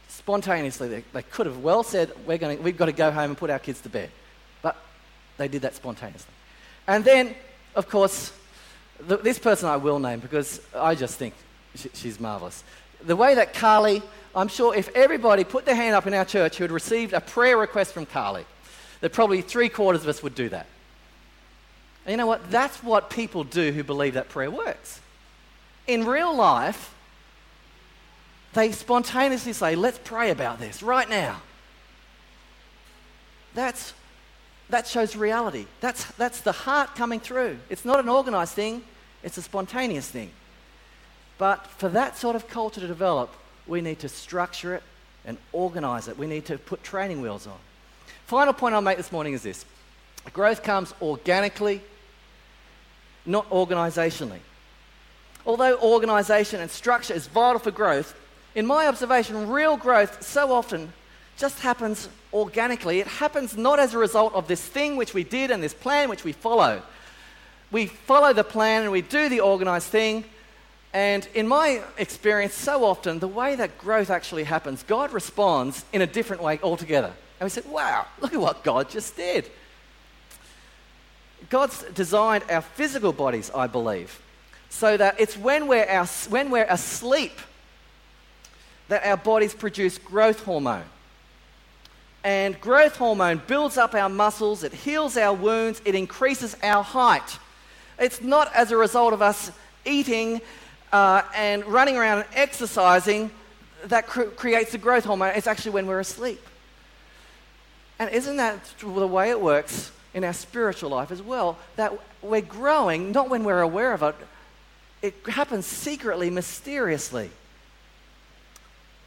Spontaneously, 0.08 0.88
they, 0.88 1.04
they 1.14 1.22
could 1.22 1.46
have 1.46 1.60
well 1.60 1.84
said, 1.84 2.12
We're 2.26 2.38
going 2.38 2.62
We've 2.64 2.78
got 2.78 2.86
to 2.86 2.92
go 2.92 3.12
home 3.12 3.32
and 3.32 3.38
put 3.38 3.50
our 3.50 3.60
kids 3.60 3.82
to 3.82 3.90
bed. 3.90 4.10
But 4.62 4.76
they 5.38 5.48
did 5.48 5.62
that 5.64 5.76
spontaneously. 5.76 6.34
And 6.88 7.04
then, 7.04 7.36
of 7.76 7.90
course, 7.90 8.32
the, 9.00 9.18
this 9.18 9.40
person 9.40 9.70
I 9.70 9.78
will 9.78 10.00
name 10.00 10.20
because 10.20 10.62
I 10.76 10.96
just 10.96 11.18
think 11.18 11.34
she, 11.76 11.90
she's 11.94 12.20
marvelous. 12.20 12.64
The 13.06 13.16
way 13.16 13.36
that 13.36 13.54
Carly, 13.54 14.02
I'm 14.36 14.48
sure 14.48 14.74
if 14.76 14.90
everybody 14.96 15.44
put 15.44 15.66
their 15.66 15.76
hand 15.76 15.96
up 15.96 16.08
in 16.08 16.14
our 16.14 16.26
church 16.26 16.58
who 16.58 16.64
had 16.64 16.72
received 16.72 17.14
a 17.14 17.22
prayer 17.22 17.58
request 17.58 17.94
from 17.94 18.06
Carly, 18.06 18.46
that 19.02 19.14
probably 19.14 19.42
three 19.42 19.70
quarters 19.70 20.04
of 20.04 20.08
us 20.08 20.24
would 20.24 20.36
do 20.36 20.50
that. 20.50 20.66
And 22.06 22.12
you 22.12 22.18
know 22.18 22.26
what? 22.26 22.50
That's 22.50 22.82
what 22.82 23.10
people 23.10 23.44
do 23.44 23.72
who 23.72 23.84
believe 23.84 24.14
that 24.14 24.30
prayer 24.30 24.50
works. 24.50 25.02
In 25.88 26.06
real 26.06 26.34
life, 26.34 26.94
they 28.58 28.72
spontaneously 28.72 29.54
say, 29.54 29.76
Let's 29.76 30.00
pray 30.04 30.32
about 30.32 30.60
this 30.60 30.82
right 30.82 31.08
now. 31.08 31.42
That's, 33.54 33.94
that 34.70 34.88
shows 34.88 35.16
reality. 35.16 35.68
That's, 35.80 36.06
that's 36.14 36.42
the 36.42 36.52
heart 36.52 36.96
coming 36.96 37.20
through. 37.20 37.60
It's 37.70 37.86
not 37.86 38.00
an 38.00 38.10
organized 38.10 38.54
thing, 38.54 38.84
it's 39.24 39.38
a 39.38 39.44
spontaneous 39.44 40.10
thing. 40.10 40.32
But 41.38 41.68
for 41.68 41.88
that 41.90 42.18
sort 42.18 42.36
of 42.36 42.48
culture 42.48 42.82
to 42.82 42.88
develop, 42.88 43.32
we 43.68 43.80
need 43.80 44.00
to 44.00 44.10
structure 44.10 44.74
it 44.74 44.84
and 45.24 45.38
organize 45.52 46.08
it. 46.08 46.18
We 46.18 46.26
need 46.26 46.46
to 46.46 46.58
put 46.58 46.84
training 46.84 47.22
wheels 47.22 47.46
on. 47.46 47.58
Final 48.26 48.54
point 48.54 48.74
I'll 48.74 48.82
make 48.82 48.98
this 48.98 49.12
morning 49.12 49.34
is 49.34 49.44
this 49.44 49.66
growth 50.34 50.64
comes 50.64 50.96
organically, 51.00 51.82
not 53.24 53.48
organizationally. 53.52 54.40
Although 55.46 55.78
organization 55.78 56.60
and 56.60 56.72
structure 56.72 57.14
is 57.14 57.28
vital 57.28 57.60
for 57.60 57.72
growth, 57.72 58.16
in 58.58 58.66
my 58.66 58.88
observation, 58.88 59.48
real 59.48 59.78
growth 59.78 60.24
so 60.24 60.52
often 60.52 60.92
just 61.38 61.60
happens 61.60 62.10
organically. 62.34 63.00
It 63.00 63.06
happens 63.06 63.56
not 63.56 63.80
as 63.80 63.94
a 63.94 64.00
result 64.00 64.34
of 64.34 64.48
this 64.48 64.66
thing 64.66 64.98
which 64.98 65.14
we 65.14 65.24
did 65.24 65.52
and 65.52 65.62
this 65.62 65.76
plan 65.76 66.10
which 66.10 66.24
we 66.24 66.32
follow. 66.32 66.82
We 67.70 67.86
follow 67.86 68.34
the 68.34 68.44
plan 68.44 68.82
and 68.82 68.92
we 68.92 69.04
do 69.04 69.30
the 69.30 69.42
organized 69.42 69.90
thing. 69.90 70.26
And 70.92 71.28
in 71.36 71.48
my 71.48 71.84
experience, 72.00 72.56
so 72.56 72.84
often, 72.84 73.20
the 73.20 73.28
way 73.28 73.54
that 73.54 73.78
growth 73.78 74.10
actually 74.10 74.46
happens, 74.46 74.82
God 74.82 75.14
responds 75.14 75.86
in 75.94 76.02
a 76.02 76.08
different 76.08 76.42
way 76.42 76.60
altogether. 76.64 77.14
And 77.40 77.46
we 77.46 77.52
said, 77.52 77.68
wow, 77.68 78.08
look 78.22 78.34
at 78.34 78.42
what 78.42 78.64
God 78.64 78.90
just 78.90 79.16
did. 79.16 79.48
God's 81.52 81.84
designed 81.94 82.44
our 82.50 82.64
physical 82.64 83.14
bodies, 83.14 83.52
I 83.54 83.68
believe, 83.68 84.20
so 84.70 84.98
that 84.98 85.20
it's 85.20 85.38
when 85.38 85.68
we're, 85.68 85.86
our, 85.86 86.08
when 86.30 86.50
we're 86.50 86.66
asleep 86.68 87.34
that 88.88 89.06
our 89.06 89.18
bodies 89.18 89.54
produce 89.54 89.98
growth 89.98 90.44
hormone. 90.44 90.86
And 92.24 92.60
growth 92.60 92.98
hormone 92.98 93.42
builds 93.48 93.78
up 93.78 93.94
our 93.94 94.10
muscles, 94.10 94.64
it 94.64 94.74
heals 94.74 95.18
our 95.18 95.34
wounds, 95.34 95.82
it 95.86 95.96
increases 95.96 96.58
our 96.64 96.84
height. 96.84 97.40
It's 98.00 98.22
not 98.22 98.54
as 98.54 98.72
a 98.72 98.78
result 98.78 99.14
of 99.14 99.22
us 99.22 99.52
eating 99.86 100.42
uh, 100.92 101.22
and 101.36 101.66
running 101.66 101.98
around 101.98 102.20
and 102.20 102.28
exercising 102.34 103.32
that 103.86 104.08
cr- 104.08 104.24
creates 104.24 104.72
the 104.72 104.78
growth 104.78 105.06
hormone. 105.06 105.34
It's 105.36 105.48
actually 105.48 105.72
when 105.72 105.88
we're 105.88 106.00
asleep. 106.00 106.42
And 108.00 108.10
isn't 108.12 108.38
that 108.38 108.60
the 108.80 109.08
way 109.08 109.30
it 109.30 109.42
works 109.42 109.92
in 110.14 110.24
our 110.24 110.34
spiritual 110.34 110.92
life 110.92 111.12
as 111.12 111.22
well? 111.22 111.58
That 111.76 111.94
we're 112.22 112.42
growing, 112.42 113.12
not 113.12 113.30
when 113.30 113.44
we're 113.44 113.62
aware 113.62 113.94
of 113.94 114.04
it, 114.04 114.16
it 115.02 115.16
happens 115.28 115.66
secretly, 115.66 116.30
mysteriously. 116.30 117.30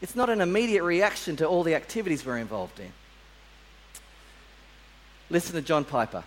It's 0.03 0.17
not 0.17 0.31
an 0.31 0.41
immediate 0.41 0.83
reaction 0.83 1.37
to 1.37 1.47
all 1.47 1.63
the 1.63 1.75
activities 1.75 2.25
we're 2.25 2.39
involved 2.39 2.81
in. 2.81 2.93
Listen 5.29 5.55
to 5.55 5.63
John 5.63 5.85
Piper. 5.85 6.25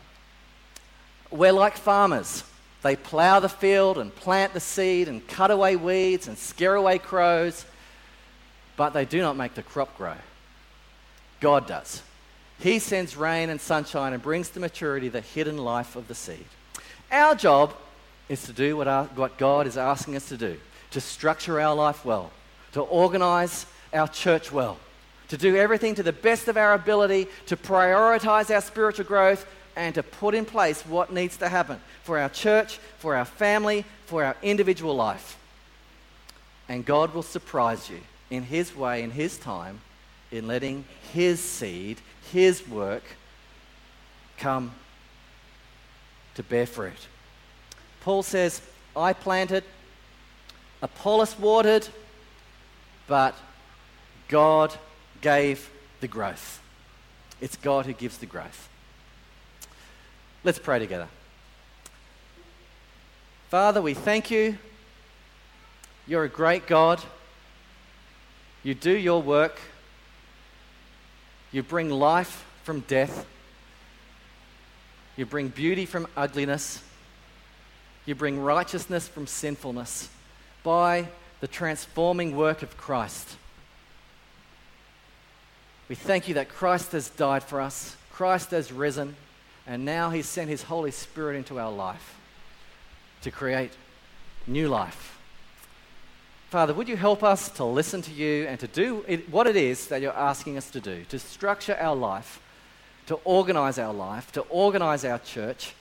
We're 1.32 1.52
like 1.52 1.78
farmers. 1.78 2.44
They 2.84 2.96
plow 2.96 3.40
the 3.40 3.50
field 3.50 3.98
and 3.98 4.14
plant 4.14 4.54
the 4.54 4.60
seed 4.60 5.08
and 5.08 5.26
cut 5.28 5.52
away 5.52 5.76
weeds 5.76 6.28
and 6.28 6.38
scare 6.38 6.76
away 6.76 7.00
crows, 7.00 7.66
but 8.78 8.92
they 8.92 9.06
do 9.06 9.22
not 9.22 9.38
make 9.38 9.56
the 9.56 9.64
crop 9.64 9.98
grow. 9.98 10.16
God 11.40 11.68
does. 11.68 12.02
He 12.60 12.80
sends 12.80 13.18
rain 13.18 13.50
and 13.50 13.60
sunshine 13.60 14.14
and 14.14 14.22
brings 14.22 14.50
to 14.50 14.60
maturity 14.60 15.10
the 15.10 15.22
hidden 15.22 15.58
life 15.58 15.96
of 15.96 16.08
the 16.08 16.16
seed. 16.16 16.46
Our 17.12 17.36
job 17.36 17.74
is 18.30 18.44
to 18.44 18.54
do 18.54 18.78
what, 18.78 18.88
our, 18.88 19.06
what 19.06 19.38
God 19.38 19.68
is 19.68 19.78
asking 19.78 20.16
us 20.16 20.30
to 20.30 20.38
do 20.38 20.58
to 20.92 21.02
structure 21.02 21.60
our 21.60 21.76
life 21.76 22.06
well, 22.06 22.32
to 22.74 22.82
organize 22.82 23.66
our 23.94 24.08
church 24.08 24.52
well, 24.52 24.78
to 25.30 25.38
do 25.38 25.56
everything 25.56 25.96
to 25.96 26.04
the 26.04 26.14
best 26.14 26.48
of 26.48 26.58
our 26.58 26.74
ability, 26.74 27.28
to 27.48 27.56
prioritize 27.56 28.54
our 28.54 28.62
spiritual 28.62 29.06
growth, 29.06 29.46
and 29.76 29.96
to 29.96 30.04
put 30.04 30.36
in 30.36 30.46
place 30.46 30.82
what 30.86 31.12
needs 31.12 31.38
to 31.38 31.50
happen 31.50 31.80
for 32.04 32.20
our 32.20 32.30
church, 32.30 32.78
for 33.00 33.16
our 33.16 33.26
family, 33.26 33.86
for 34.06 34.24
our 34.24 34.36
individual 34.44 34.96
life. 34.96 35.38
And 36.70 36.86
God 36.86 37.14
will 37.14 37.24
surprise 37.24 37.90
you 37.90 38.00
in 38.30 38.44
His 38.44 38.76
way, 38.76 39.04
in 39.04 39.12
His 39.12 39.38
time, 39.38 39.82
in 40.32 40.48
letting 40.48 40.86
His 41.12 41.40
seed, 41.40 42.00
His 42.32 42.68
work, 42.68 43.04
come 44.38 44.74
to 46.36 46.44
bear 46.44 46.66
fruit. 46.66 47.08
Paul 48.02 48.24
says, 48.24 48.62
I 48.96 49.14
planted, 49.14 49.64
Apollos 50.82 51.38
watered, 51.40 51.88
but 53.08 53.36
God 54.28 54.74
gave 55.22 55.70
the 56.00 56.08
growth. 56.08 56.62
It's 57.42 57.56
God 57.58 57.86
who 57.86 57.94
gives 57.94 58.18
the 58.18 58.26
growth. 58.26 58.70
Let's 60.44 60.60
pray 60.60 60.80
together. 60.80 61.08
Father, 63.50 63.82
we 63.82 63.94
thank 63.94 64.32
you. 64.32 64.58
You're 66.08 66.24
a 66.24 66.30
great 66.30 66.68
God. 66.68 67.02
You 68.64 68.74
do 68.74 68.92
your 68.92 69.22
work. 69.22 69.60
You 71.52 71.64
bring 71.64 71.90
life 71.90 72.46
from 72.64 72.82
death. 72.82 73.26
You 75.16 75.26
bring 75.26 75.50
beauty 75.50 75.86
from 75.86 76.08
ugliness. 76.18 76.82
You 78.06 78.16
bring 78.16 78.40
righteousness 78.40 79.08
from 79.08 79.28
sinfulness 79.28 80.10
by 80.64 81.08
the 81.44 81.48
transforming 81.50 82.38
work 82.38 82.64
of 82.64 82.78
Christ. 82.78 83.36
We 85.90 85.96
thank 85.96 86.30
you 86.30 86.36
that 86.36 86.48
Christ 86.48 86.94
has 86.94 87.10
died 87.10 87.44
for 87.44 87.60
us, 87.60 87.98
Christ 88.14 88.52
has 88.52 88.72
risen, 88.72 89.18
and 89.68 89.84
now 89.84 90.10
He's 90.10 90.26
sent 90.26 90.50
His 90.50 90.64
Holy 90.64 90.92
Spirit 90.92 91.36
into 91.36 91.60
our 91.60 91.70
life 91.70 92.16
to 93.24 93.30
create 93.30 93.72
new 94.48 94.70
life. 94.70 95.20
Father, 96.50 96.74
would 96.74 96.88
you 96.88 96.96
help 96.96 97.26
us 97.26 97.50
to 97.50 97.66
listen 97.66 98.02
to 98.04 98.12
you 98.14 98.48
and 98.48 98.58
to 98.62 98.68
do 98.68 99.04
it, 99.06 99.30
what 99.30 99.46
it 99.46 99.58
is 99.58 99.88
that 99.88 100.02
you're 100.02 100.14
asking 100.14 100.56
us 100.56 100.72
to 100.72 100.80
do, 100.80 101.04
to 101.10 101.20
structure 101.20 101.76
our 101.78 101.94
life, 101.94 102.42
to 103.08 103.16
organize 103.26 103.78
our 103.78 103.94
life, 103.94 104.32
to 104.32 104.44
organize 104.44 105.04
our 105.04 105.20
church, 105.20 105.74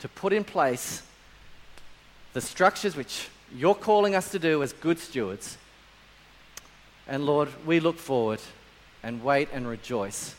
to 0.00 0.10
put 0.10 0.30
in 0.30 0.44
place 0.44 1.02
the 2.34 2.42
structures 2.42 2.94
which 2.94 3.30
you're 3.56 3.74
calling 3.74 4.14
us 4.14 4.30
to 4.30 4.38
do 4.38 4.62
as 4.62 4.72
good 4.72 4.98
stewards. 4.98 5.58
And 7.06 7.26
Lord, 7.26 7.48
we 7.66 7.80
look 7.80 7.98
forward 7.98 8.40
and 9.02 9.22
wait 9.22 9.48
and 9.52 9.66
rejoice 9.66 10.34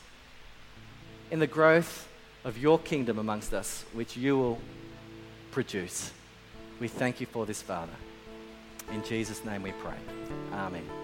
in 1.32 1.40
the 1.40 1.48
growth 1.48 2.08
of 2.44 2.58
your 2.58 2.80
kingdom 2.80 3.20
amongst 3.20 3.54
us, 3.54 3.86
which 3.94 4.18
you 4.18 4.38
will 4.38 4.60
produce. 5.52 6.12
We 6.80 6.88
thank 6.88 7.22
you 7.22 7.28
for 7.28 7.46
this, 7.46 7.62
Father. 7.62 7.94
In 8.92 9.04
Jesus' 9.04 9.44
name 9.46 9.64
we 9.64 9.72
pray. 9.72 9.98
Amen. 10.52 11.03